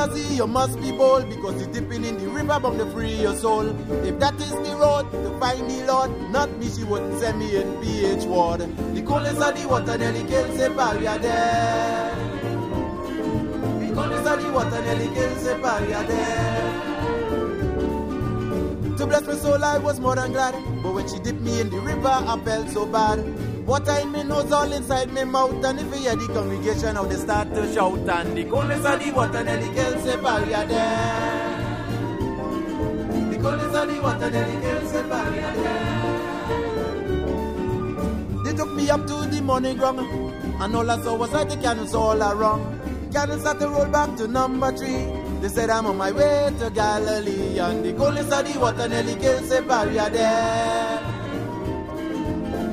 Azzy, 0.00 0.34
you 0.34 0.46
must 0.46 0.80
be 0.80 0.92
bold 0.92 1.28
because 1.28 1.60
you're 1.60 1.70
dipping 1.74 2.06
in 2.06 2.16
the 2.16 2.26
river 2.26 2.58
from 2.58 2.78
to 2.78 2.86
free 2.90 3.12
your 3.20 3.36
soul. 3.36 3.66
If 4.02 4.18
that 4.18 4.34
is 4.40 4.50
the 4.50 4.74
road 4.74 5.12
to 5.12 5.38
find 5.38 5.70
the 5.70 5.84
Lord, 5.84 6.10
not 6.30 6.50
me, 6.58 6.70
she 6.70 6.84
wouldn't 6.84 7.20
send 7.20 7.38
me 7.38 7.54
in 7.56 7.78
PH 7.82 8.24
ward. 8.24 8.60
The 8.94 9.02
coldest 9.02 9.42
of 9.42 9.60
the 9.60 9.68
water 9.68 9.98
nearly 9.98 10.24
kills 10.24 10.56
the 10.56 10.70
barrier 10.70 11.18
there. 11.18 12.14
The 13.80 13.92
coldest 13.94 14.26
of 14.26 14.42
the 14.42 14.50
water 14.50 14.80
nearly 14.80 15.08
kills 15.14 15.44
the 15.44 15.54
barrier 15.56 16.02
there. 16.04 16.90
To 18.96 19.06
bless 19.06 19.26
my 19.26 19.34
soul, 19.34 19.62
I 19.62 19.76
was 19.76 20.00
more 20.00 20.16
than 20.16 20.32
glad. 20.32 20.54
But 20.82 20.94
when 20.94 21.08
she 21.08 21.18
dipped 21.18 21.42
me 21.42 21.60
in 21.60 21.68
the 21.68 21.78
river, 21.78 22.08
I 22.08 22.40
felt 22.42 22.70
so 22.70 22.86
bad. 22.86 23.18
Water 23.66 23.98
in 24.02 24.12
me 24.12 24.22
nose, 24.24 24.50
all 24.52 24.72
inside 24.72 25.12
me 25.12 25.24
mouth. 25.24 25.64
And 25.64 25.80
if 25.80 25.86
you 25.94 26.00
hear 26.00 26.16
the 26.16 26.26
congregation, 26.32 26.94
now 26.94 27.04
they 27.04 27.16
start 27.16 27.54
to 27.54 27.72
shout. 27.72 28.08
And 28.08 28.36
the 28.36 28.44
coldest 28.44 28.84
of 28.86 29.00
the 29.04 29.12
water 29.12 29.44
kills 29.44 30.04
the 30.04 30.18
barrier 30.18 30.66
there. 30.66 31.56
The 33.30 33.38
coldest 33.38 33.74
of 33.76 33.88
the 33.94 34.00
water 34.02 34.30
kills 34.30 34.92
the 34.92 35.02
barrier 35.04 35.52
there. 35.62 36.00
They 38.44 38.54
took 38.56 38.72
me 38.72 38.90
up 38.90 39.06
to 39.06 39.26
the 39.30 39.40
mourning 39.42 39.76
ground. 39.76 40.00
And 40.60 40.74
all 40.74 40.90
I 40.90 41.00
saw 41.02 41.16
was 41.16 41.30
like 41.32 41.48
the 41.48 41.56
cannons 41.56 41.94
all 41.94 42.20
around. 42.22 42.80
Cannons 43.12 43.42
started 43.42 43.60
to 43.60 43.68
roll 43.68 43.86
back 43.86 44.16
to 44.16 44.26
number 44.26 44.72
three. 44.76 45.06
They 45.40 45.48
said 45.48 45.70
I'm 45.70 45.86
on 45.86 45.96
my 45.96 46.10
way 46.12 46.52
to 46.58 46.70
Galilee. 46.70 47.58
And 47.58 47.84
the 47.84 47.92
coldest 47.92 48.32
of 48.32 48.52
the 48.52 48.58
water 48.58 48.88
nearly 48.88 49.14
kills 49.16 49.48
the 49.48 49.62
barrier 49.62 50.10
there. 50.10 51.19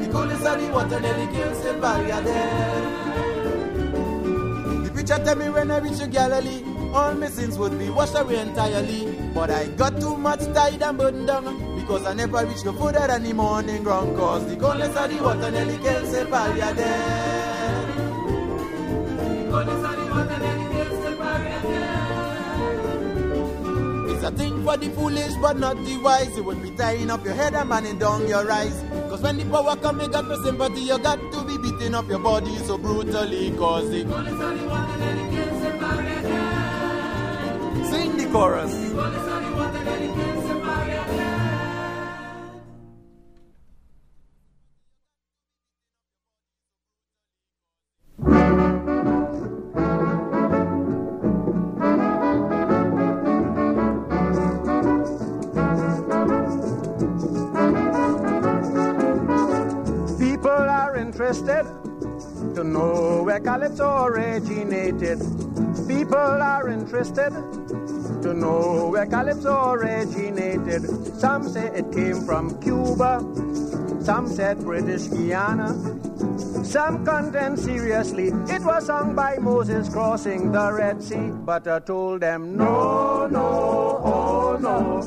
The 0.07 0.13
coldest 0.13 0.45
of 0.45 0.61
the 0.61 0.71
water 0.71 0.99
nearly 1.01 1.27
kills 1.33 1.61
the 1.63 1.73
barrier 1.73 2.21
there. 2.21 2.81
The 4.85 4.89
preacher 4.93 5.17
tell 5.17 5.35
me 5.35 5.49
when 5.49 5.69
I 5.69 5.79
reach 5.79 5.97
the 5.97 6.07
Galilee, 6.07 6.63
all 6.93 7.13
my 7.13 7.27
sins 7.27 7.57
would 7.57 7.77
be 7.77 7.89
washed 7.89 8.15
away 8.15 8.39
entirely. 8.39 9.13
But 9.33 9.51
I 9.51 9.67
got 9.67 9.99
too 9.99 10.15
much 10.15 10.39
tied 10.53 10.81
and 10.81 10.97
burdened 10.97 11.27
down 11.27 11.75
because 11.77 12.05
I 12.05 12.13
never 12.13 12.45
reached 12.45 12.63
the 12.63 12.71
further 12.71 13.05
than 13.05 13.25
any 13.25 13.33
mourning 13.33 13.83
ground. 13.83 14.15
Cause 14.15 14.47
the 14.47 14.55
coldest 14.55 14.95
of 14.95 15.09
the 15.09 15.21
water 15.21 15.51
nearly 15.51 15.77
kills 15.77 16.09
the 16.13 16.23
barrier 16.23 16.73
there. 16.73 17.57
The 19.51 19.96
a 24.27 24.31
thing 24.31 24.63
for 24.65 24.75
the 24.75 24.89
foolish 24.89 25.33
but 25.41 25.57
not 25.57 25.77
the 25.85 25.97
wise. 25.97 26.35
You 26.35 26.43
would 26.43 26.61
be 26.61 26.71
tying 26.71 27.09
up 27.09 27.23
your 27.23 27.33
head 27.33 27.53
and 27.53 27.69
manning 27.69 27.97
down 27.97 28.27
your 28.27 28.51
eyes. 28.51 28.83
Cause 29.09 29.21
when 29.21 29.37
the 29.37 29.45
power 29.45 29.75
come, 29.77 30.01
you 30.01 30.09
got 30.09 30.27
no 30.27 30.41
sympathy. 30.43 30.81
You 30.81 30.99
got 30.99 31.19
to 31.31 31.43
be 31.45 31.57
beating 31.57 31.95
up 31.95 32.07
your 32.09 32.19
body 32.19 32.55
so 32.57 32.77
brutally. 32.77 33.51
Cause 33.51 33.89
the 33.89 34.03
Sing 37.89 38.17
the 38.17 38.25
chorus. 38.31 38.73
People 38.73 39.46
People 65.87 66.17
are 66.17 66.69
interested 66.69 67.31
to 68.21 68.33
know 68.33 68.89
where 68.89 69.05
Calypso 69.05 69.71
originated. 69.71 70.85
Some 71.17 71.47
say 71.47 71.67
it 71.73 71.91
came 71.91 72.25
from 72.25 72.59
Cuba, 72.61 73.21
some 74.01 74.27
said 74.27 74.59
British 74.59 75.07
Guiana. 75.07 75.73
Some 76.63 77.05
contend 77.05 77.57
seriously 77.59 78.27
it 78.27 78.61
was 78.61 78.87
sung 78.87 79.15
by 79.15 79.37
Moses 79.37 79.89
crossing 79.89 80.51
the 80.51 80.71
Red 80.73 81.01
Sea, 81.01 81.31
but 81.45 81.67
I 81.67 81.79
told 81.79 82.21
them 82.21 82.57
no, 82.57 83.27
no, 83.27 84.01
oh 84.03 84.57
no. 84.59 85.01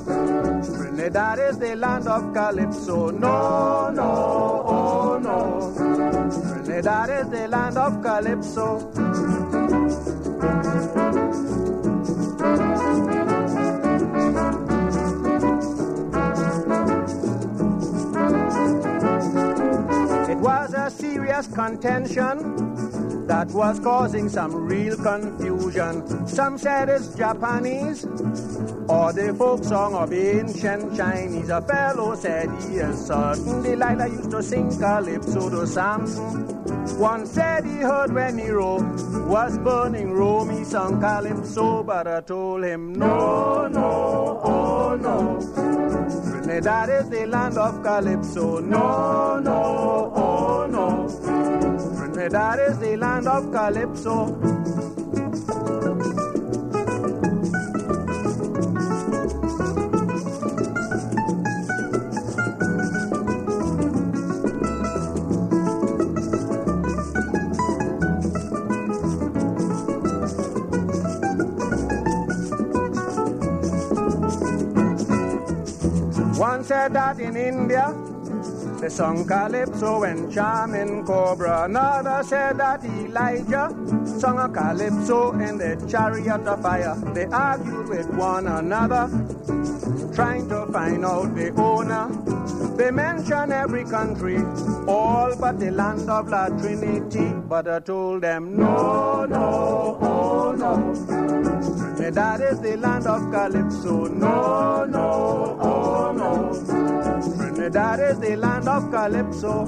Trinidad 0.65 1.39
is 1.39 1.59
the 1.59 1.77
land 1.77 2.09
of 2.09 2.33
Calypso, 2.33 3.11
no, 3.11 3.91
no, 3.91 4.65
oh 4.67 5.19
no. 5.23 6.65
Trinidad 6.65 7.11
is 7.11 7.29
the 7.29 7.49
land 7.49 7.77
of 7.77 8.03
Calypso. 8.03 9.40
Serious 21.13 21.49
contention 21.49 22.37
that 23.27 23.49
was 23.49 23.81
causing 23.81 24.29
some 24.29 24.55
real 24.55 24.97
confusion. 24.97 26.27
Some 26.27 26.57
said 26.57 26.89
it's 26.89 27.15
Japanese 27.17 28.05
or 28.89 29.13
the 29.13 29.35
folk 29.37 29.65
song 29.65 29.95
of 29.95 30.13
ancient 30.13 30.97
Chinese. 30.97 31.49
A 31.49 31.63
fellow 31.63 32.15
said 32.15 32.49
he 32.63 32.77
is 32.77 33.07
certain 33.07 33.63
Delilah 33.63 34.09
used 34.09 34.31
to 34.31 34.43
sing 34.43 34.71
calypso 34.79 35.51
to 35.51 35.67
Samson. 35.67 36.47
One 36.99 37.27
said 37.27 37.65
he 37.65 37.79
heard 37.79 38.13
when 38.13 38.37
Nero 38.37 38.81
was 39.27 39.59
burning 39.59 40.13
Rome, 40.13 40.51
he 40.51 40.65
sung 40.65 41.01
calypso, 41.01 41.83
but 41.83 42.07
I 42.07 42.21
told 42.21 42.65
him 42.65 42.93
no, 42.93 43.67
no, 43.69 44.41
oh 44.45 44.97
no. 44.97 45.21
Trinidad 46.43 46.89
is 46.89 47.11
the 47.11 47.27
land 47.27 47.59
of 47.59 47.83
calypso, 47.83 48.61
no, 48.61 49.41
no, 49.41 50.13
oh 50.15 50.15
no. 50.17 50.30
Trinidad 52.21 52.61
is 52.61 52.79
the 52.79 52.97
land 52.99 53.27
of 53.27 53.51
calypso. 53.51 54.27
One 76.39 76.65
said 76.65 76.93
that 76.93 77.19
in 77.19 77.35
India 77.35 78.00
they 78.81 78.89
sung 78.89 79.27
calypso 79.27 80.01
when 80.01 80.31
charming 80.31 81.05
cobra. 81.05 81.65
Another 81.65 82.23
said 82.25 82.59
that 82.59 82.83
Elijah 82.85 83.69
sung 84.05 84.39
a 84.39 84.49
calypso 84.49 85.33
in 85.33 85.59
the 85.59 85.77
chariot 85.89 86.47
of 86.47 86.63
fire. 86.63 86.95
They 87.15 87.27
argued 87.27 87.89
with 87.89 88.09
one 88.15 88.47
another, 88.47 89.09
trying 90.15 90.49
to 90.49 90.67
find 90.73 91.05
out 91.05 91.35
the 91.35 91.51
owner. 91.57 92.09
They 92.77 92.91
mention 92.91 93.53
every 93.53 93.85
country, 93.85 94.39
all 94.87 95.37
but 95.37 95.61
the 95.61 95.71
land 95.71 96.09
of 96.09 96.29
La 96.29 96.49
Trinity. 96.49 97.35
But 97.49 97.69
I 97.69 97.81
told 97.81 98.23
them, 98.23 98.57
no, 98.57 99.27
no, 99.27 99.99
oh 100.01 100.53
no. 100.57 101.31
Trinidad 101.97 102.41
is 102.41 102.61
the 102.61 102.77
land 102.77 103.07
of 103.07 103.31
Calypso, 103.31 104.07
no, 104.07 104.85
no, 104.85 105.59
oh 105.61 106.13
no. 106.17 106.80
Trinidad 107.61 108.01
is 108.01 108.19
the 108.19 108.37
land 108.37 108.67
of 108.69 108.91
Calypso. 108.91 109.67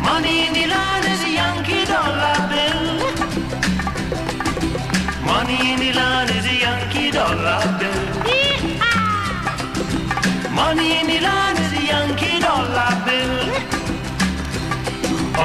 Money 0.00 0.46
in 0.46 0.52
the 0.54 0.66
land 0.68 1.04
is 1.04 1.22
a 1.22 1.30
Yankee 1.30 1.84
dollar 1.84 2.48
bill. 2.48 2.81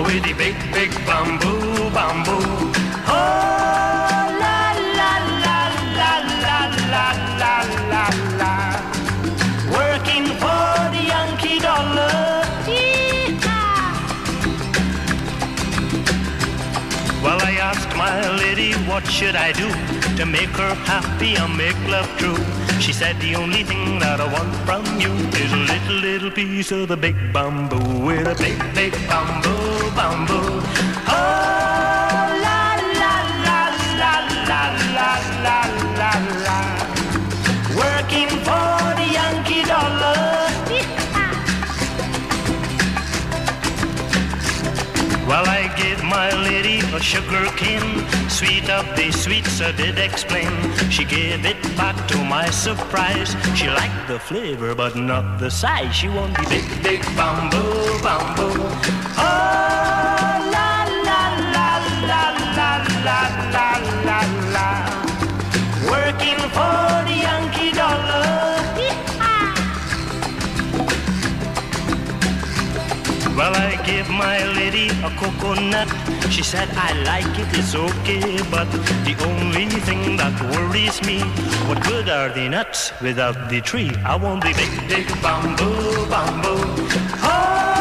with 0.08 0.24
the 0.24 0.34
big, 0.34 0.56
big 0.72 0.92
bamboo, 1.06 1.90
bamboo. 1.92 2.68
Should 19.18 19.36
I 19.36 19.52
do 19.52 19.68
to 20.16 20.26
make 20.28 20.50
her 20.50 20.76
happy 20.86 21.36
and 21.38 21.58
make 21.58 21.76
love 21.88 22.08
true? 22.18 22.67
She 22.80 22.94
said 22.94 23.20
the 23.20 23.36
only 23.36 23.64
thing 23.64 24.00
that 24.00 24.22
I 24.22 24.32
want 24.32 24.54
from 24.66 24.86
you 25.00 25.12
is 25.12 25.52
a 25.52 25.58
little, 25.58 25.96
little 25.96 26.32
piece 26.32 26.72
of 26.72 26.88
the 26.88 26.96
big 26.96 27.16
bamboo 27.34 28.06
with 28.06 28.28
a 28.28 28.36
big, 28.36 28.58
big 28.74 28.94
bamboo, 29.10 29.92
bamboo. 29.96 30.62
Oh, 31.08 31.14
la, 32.46 32.62
la, 33.02 33.16
la, 33.46 33.62
la, 34.02 34.14
la, 34.52 34.64
la, 34.98 35.12
la, 35.46 35.60
la, 36.00 36.12
la. 36.46 36.60
Working 37.76 38.30
for 38.48 38.78
the 39.00 39.08
Yankee 39.18 39.64
dollar. 39.66 40.16
Well, 45.28 45.46
I 45.46 45.52
gave 45.52 45.66
my 45.66 45.66
lady 45.66 45.67
a 46.94 47.00
sugar 47.00 47.46
cane, 47.56 48.08
sweet 48.30 48.70
of 48.70 48.86
the 48.96 49.12
sweets 49.12 49.62
I 49.62 49.72
did 49.72 49.98
explain. 50.00 50.52
She 50.90 51.04
gave 51.06 51.46
it 51.46 51.62
back 51.76 51.96
to 52.10 52.18
my 52.24 52.50
surprise. 52.50 53.36
She 53.56 53.68
liked 53.68 54.08
the 54.08 54.20
flavor, 54.20 54.74
but 54.76 54.96
not 54.96 55.40
the 55.40 55.50
size. 55.50 55.96
She 55.96 56.08
wanted 56.08 56.48
big, 56.50 56.84
big 56.84 57.02
bamboo, 57.16 58.02
bamboo. 58.04 58.54
Oh, 59.18 59.77
Well, 73.38 73.54
I 73.56 73.80
gave 73.86 74.10
my 74.10 74.44
lady 74.56 74.90
a 75.06 75.12
coconut. 75.12 75.88
She 76.32 76.42
said, 76.42 76.70
I 76.74 76.92
like 77.04 77.38
it, 77.38 77.48
it's 77.56 77.76
okay. 77.76 78.42
But 78.50 78.66
the 79.06 79.16
only 79.30 79.68
thing 79.86 80.18
that 80.18 80.34
worries 80.52 81.00
me, 81.06 81.20
what 81.70 81.80
good 81.84 82.10
are 82.10 82.30
the 82.30 82.50
nuts 82.50 82.92
without 83.00 83.48
the 83.48 83.62
tree? 83.62 83.92
I 84.04 84.16
want 84.16 84.42
the 84.42 84.54
big, 84.58 84.74
big 84.90 85.08
bamboo, 85.22 86.10
bamboo. 86.10 86.58
Oh, 87.22 87.77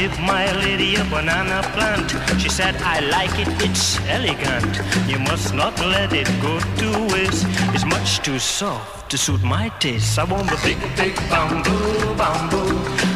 Give 0.00 0.18
my 0.20 0.50
lady 0.52 0.96
a 0.96 1.04
banana 1.04 1.60
plant. 1.74 2.10
She 2.40 2.48
said, 2.48 2.74
I 2.76 3.00
like 3.00 3.38
it, 3.38 3.48
it's 3.62 4.00
elegant. 4.08 4.80
You 5.06 5.18
must 5.18 5.52
not 5.52 5.78
let 5.78 6.14
it 6.14 6.26
go 6.40 6.58
to 6.58 7.14
waste. 7.14 7.44
It's 7.74 7.84
much 7.84 8.20
too 8.20 8.38
soft 8.38 9.10
to 9.10 9.18
suit 9.18 9.42
my 9.42 9.68
taste. 9.78 10.18
I 10.18 10.24
want 10.24 10.48
the 10.48 10.58
big, 10.64 10.80
big 10.96 11.14
bamboo, 11.28 12.14
bamboo. 12.16 13.09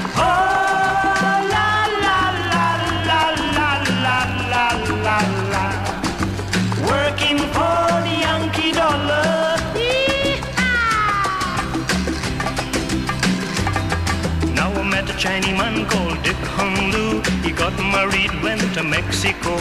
Dick 16.35 16.49
Hung 16.49 16.91
Lu. 16.91 17.21
He 17.43 17.53
got 17.53 17.77
married, 17.79 18.31
went 18.43 18.75
to 18.75 18.83
Mexico. 18.83 19.57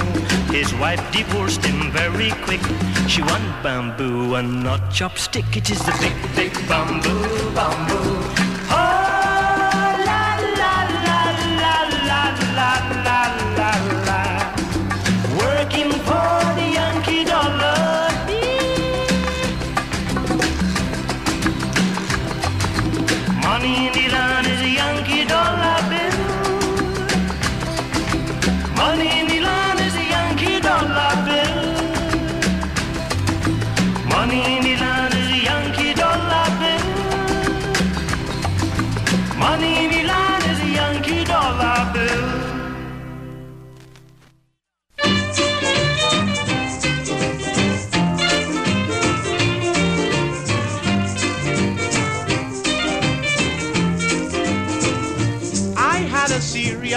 His 0.52 0.74
wife 0.76 1.02
divorced 1.12 1.64
him 1.64 1.92
very 1.92 2.32
quick. 2.46 2.62
She 3.08 3.22
want 3.22 3.64
bamboo 3.64 4.36
and 4.36 4.64
not 4.64 4.82
chopstick. 4.92 5.56
It 5.56 5.70
is 5.70 5.80
the 5.80 5.96
big, 6.00 6.36
big 6.36 6.54
bamboo, 6.68 7.54
bamboo. 7.54 8.23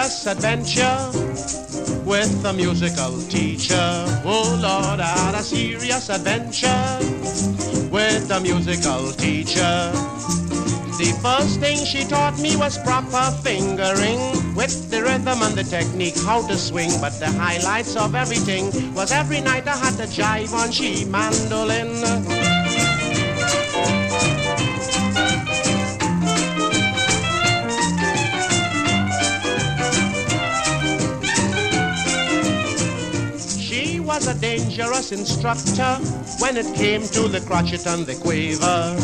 Serious 0.08 0.26
adventure 0.26 2.04
with 2.04 2.44
a 2.44 2.52
musical 2.52 3.20
teacher. 3.22 4.04
Oh 4.24 4.56
Lord, 4.62 5.00
I 5.00 5.18
had 5.18 5.34
a 5.34 5.42
serious 5.42 6.08
adventure 6.10 6.98
with 7.90 8.30
a 8.30 8.38
musical 8.40 9.10
teacher. 9.12 9.90
The 10.98 11.18
first 11.20 11.58
thing 11.58 11.84
she 11.84 12.04
taught 12.04 12.38
me 12.38 12.56
was 12.56 12.78
proper 12.78 13.36
fingering 13.42 14.54
with 14.54 14.90
the 14.90 15.02
rhythm 15.02 15.42
and 15.42 15.56
the 15.56 15.64
technique, 15.64 16.16
how 16.24 16.46
to 16.46 16.56
swing. 16.56 16.90
But 17.00 17.18
the 17.18 17.26
highlights 17.26 17.96
of 17.96 18.14
everything 18.14 18.94
was 18.94 19.10
every 19.10 19.40
night 19.40 19.66
I 19.66 19.76
had 19.76 19.96
to 19.96 20.06
jive 20.06 20.52
on 20.52 20.70
she 20.70 21.04
mandolin. 21.04 22.55
Was 34.16 34.28
a 34.28 34.40
dangerous 34.40 35.12
instructor 35.12 35.96
when 36.38 36.56
it 36.56 36.74
came 36.74 37.02
to 37.02 37.28
the 37.28 37.40
crotchet 37.42 37.86
and 37.86 38.06
the 38.06 38.14
quaver. 38.14 38.96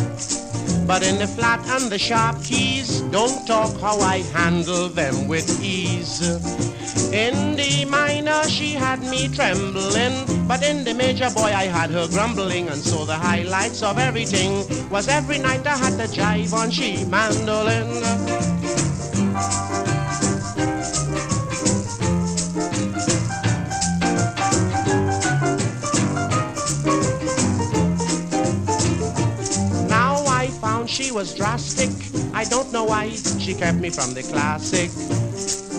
But 0.87 1.03
in 1.07 1.19
the 1.19 1.27
flat 1.27 1.61
and 1.69 1.93
the 1.93 1.99
sharp 1.99 2.43
keys, 2.43 3.03
don't 3.13 3.47
talk 3.47 3.79
how 3.79 4.01
I 4.01 4.21
handle 4.33 4.89
them 4.89 5.29
with 5.29 5.63
ease. 5.63 6.23
In 7.13 7.57
the 7.57 7.85
minor, 7.91 8.43
she 8.49 8.73
had 8.73 9.03
me 9.03 9.29
trembling, 9.29 10.15
but 10.49 10.63
in 10.63 10.83
the 10.83 10.95
major, 10.95 11.29
boy, 11.29 11.53
I 11.53 11.65
had 11.65 11.91
her 11.91 12.09
grumbling. 12.09 12.69
And 12.69 12.81
so 12.81 13.05
the 13.05 13.17
highlights 13.17 13.83
of 13.83 13.99
everything 13.99 14.65
was 14.89 15.09
every 15.09 15.39
night 15.39 15.67
I 15.67 15.77
had 15.77 15.99
to 15.99 16.07
jive 16.09 16.55
on 16.55 16.71
she 16.71 17.05
mandolin. 17.05 17.93
Was 31.13 31.35
drastic. 31.35 31.91
I 32.35 32.45
don't 32.45 32.73
know 32.73 32.85
why 32.85 33.11
she 33.11 33.55
kept 33.55 33.79
me 33.79 33.91
from 33.91 34.15
the 34.15 34.23
classic. 34.23 34.91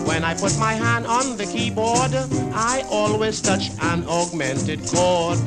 When 0.06 0.22
I 0.22 0.34
put 0.34 0.56
my 0.58 0.74
hand 0.74 1.06
on 1.06 1.36
the 1.36 1.46
keyboard, 1.46 2.14
I 2.54 2.84
always 2.90 3.40
touch 3.40 3.70
an 3.80 4.04
augmented 4.06 4.86
chord. 4.86 5.40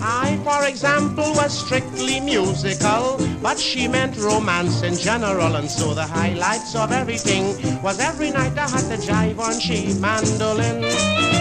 I, 0.00 0.38
for 0.44 0.68
example, 0.68 1.32
was 1.34 1.66
strictly 1.66 2.20
musical, 2.20 3.18
but 3.42 3.58
she 3.58 3.88
meant 3.88 4.16
romance 4.16 4.82
in 4.82 4.96
general, 4.96 5.56
and 5.56 5.70
so 5.70 5.94
the 5.94 6.06
highlights 6.06 6.76
of 6.76 6.92
everything 6.92 7.82
was 7.82 7.98
every 7.98 8.30
night 8.30 8.56
I 8.56 8.68
had 8.68 8.88
to 8.90 8.96
jive 8.96 9.38
on 9.38 9.58
she 9.58 9.94
mandolin. 9.98 11.37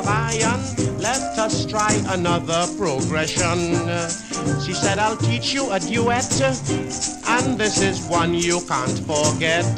Of 0.00 0.08
Iron, 0.08 0.60
left 0.98 1.38
us 1.38 1.66
try 1.66 1.92
another 2.08 2.66
progression. 2.78 3.58
She 4.64 4.72
said, 4.72 4.98
I'll 4.98 5.16
teach 5.16 5.52
you 5.52 5.70
a 5.70 5.78
duet, 5.78 6.40
and 7.28 7.58
this 7.58 7.82
is 7.82 8.00
one 8.08 8.32
you 8.32 8.60
can't 8.66 8.98
forget. 9.10 9.76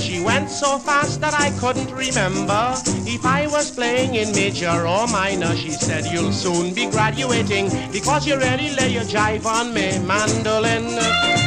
She 0.00 0.22
went 0.22 0.48
so 0.50 0.78
fast 0.78 1.20
that 1.20 1.34
I 1.34 1.50
couldn't 1.58 1.92
remember 1.92 2.74
if 3.06 3.24
I 3.26 3.46
was 3.46 3.70
playing 3.70 4.14
in 4.14 4.32
major 4.32 4.86
or 4.86 5.06
minor. 5.08 5.54
She 5.56 5.70
said, 5.70 6.04
You'll 6.12 6.32
soon 6.32 6.72
be 6.72 6.86
graduating 6.90 7.70
because 7.92 8.26
you 8.26 8.36
really 8.36 8.70
lay 8.70 8.90
your 8.92 9.04
jive 9.04 9.44
on 9.44 9.74
me, 9.74 9.98
mandolin. 10.06 11.39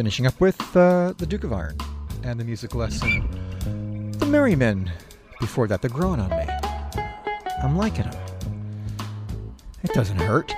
Finishing 0.00 0.26
up 0.26 0.40
with 0.40 0.58
uh, 0.78 1.12
the 1.18 1.26
Duke 1.26 1.44
of 1.44 1.52
Iron 1.52 1.76
and 2.22 2.40
the 2.40 2.44
music 2.44 2.74
lesson. 2.74 4.10
The 4.12 4.24
Merrymen. 4.24 4.90
Before 5.40 5.66
that, 5.66 5.82
they're 5.82 5.90
growing 5.90 6.20
on 6.20 6.30
me. 6.30 6.46
I'm 7.62 7.76
liking 7.76 8.08
them. 8.08 8.18
It 9.82 9.92
doesn't 9.92 10.16
hurt. 10.16 10.54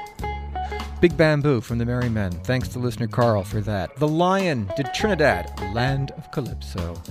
Big 1.01 1.17
Bamboo 1.17 1.61
from 1.61 1.79
the 1.79 1.85
Merrymen. 1.85 2.31
Thanks 2.45 2.69
to 2.69 2.79
listener 2.79 3.09
Karl 3.09 3.43
for 3.43 3.61
that. 3.63 3.97
The 3.97 4.07
Lion 4.07 4.71
did 4.77 4.95
Trinidad, 4.95 5.51
Land 5.75 6.13
of 6.13 6.31
Calypso. 6.31 7.03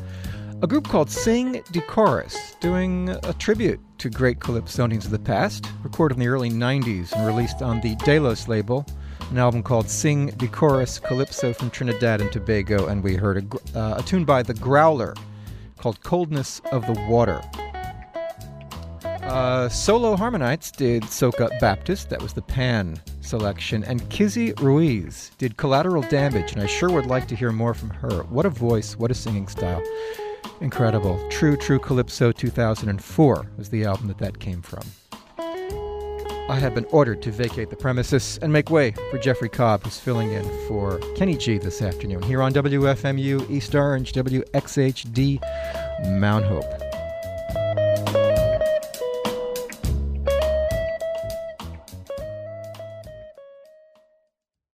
A 0.61 0.67
group 0.67 0.87
called 0.87 1.09
Sing 1.09 1.61
de 1.73 1.81
Chorus, 1.81 2.55
doing 2.61 3.09
a 3.09 3.33
tribute 3.33 3.81
to 3.97 4.09
great 4.09 4.39
calypsonians 4.39 5.03
of 5.03 5.11
the 5.11 5.19
past, 5.19 5.67
recorded 5.83 6.15
in 6.15 6.21
the 6.21 6.29
early 6.29 6.49
90s 6.49 7.11
and 7.11 7.27
released 7.27 7.61
on 7.61 7.81
the 7.81 7.95
Delos 7.95 8.47
label 8.47 8.85
an 9.31 9.37
album 9.37 9.63
called 9.63 9.89
Sing 9.89 10.27
De 10.27 10.47
Chorus 10.47 10.99
Calypso 10.99 11.53
from 11.53 11.69
Trinidad 11.69 12.19
and 12.19 12.29
Tobago, 12.29 12.87
and 12.87 13.01
we 13.01 13.15
heard 13.15 13.37
a, 13.37 13.79
uh, 13.79 13.95
a 13.99 14.03
tune 14.03 14.25
by 14.25 14.43
The 14.43 14.53
Growler 14.53 15.15
called 15.77 16.01
Coldness 16.01 16.61
of 16.73 16.85
the 16.85 17.01
Water. 17.07 17.41
Uh, 19.05 19.69
Solo 19.69 20.17
Harmonites 20.17 20.75
did 20.75 21.03
Soca 21.03 21.57
Baptist, 21.61 22.09
that 22.09 22.21
was 22.21 22.33
the 22.33 22.41
Pan 22.41 23.01
selection, 23.21 23.85
and 23.85 24.07
Kizzy 24.09 24.51
Ruiz 24.59 25.31
did 25.37 25.55
Collateral 25.55 26.03
Damage, 26.03 26.51
and 26.51 26.61
I 26.61 26.65
sure 26.65 26.91
would 26.91 27.05
like 27.05 27.29
to 27.29 27.35
hear 27.35 27.53
more 27.53 27.73
from 27.73 27.91
her. 27.91 28.23
What 28.23 28.45
a 28.45 28.49
voice, 28.49 28.97
what 28.97 29.11
a 29.11 29.15
singing 29.15 29.47
style. 29.47 29.81
Incredible. 30.59 31.25
True 31.29 31.55
True 31.55 31.79
Calypso 31.79 32.33
2004 32.33 33.51
was 33.57 33.69
the 33.69 33.85
album 33.85 34.07
that 34.09 34.17
that 34.17 34.39
came 34.39 34.61
from. 34.61 34.83
I 36.49 36.59
have 36.59 36.75
been 36.75 36.85
ordered 36.85 37.21
to 37.23 37.31
vacate 37.31 37.69
the 37.69 37.75
premises 37.75 38.37
and 38.41 38.51
make 38.51 38.69
way 38.69 38.91
for 39.09 39.17
Jeffrey 39.17 39.49
Cobb, 39.49 39.83
who's 39.83 39.99
filling 39.99 40.31
in 40.33 40.43
for 40.67 40.99
Kenny 41.15 41.37
G 41.37 41.57
this 41.57 41.81
afternoon 41.81 42.21
here 42.23 42.41
on 42.41 42.53
WFMU 42.53 43.49
East 43.49 43.73
Orange, 43.73 44.11
WXHD 44.13 45.39
Mount 46.19 46.45
Hope. 46.45 46.80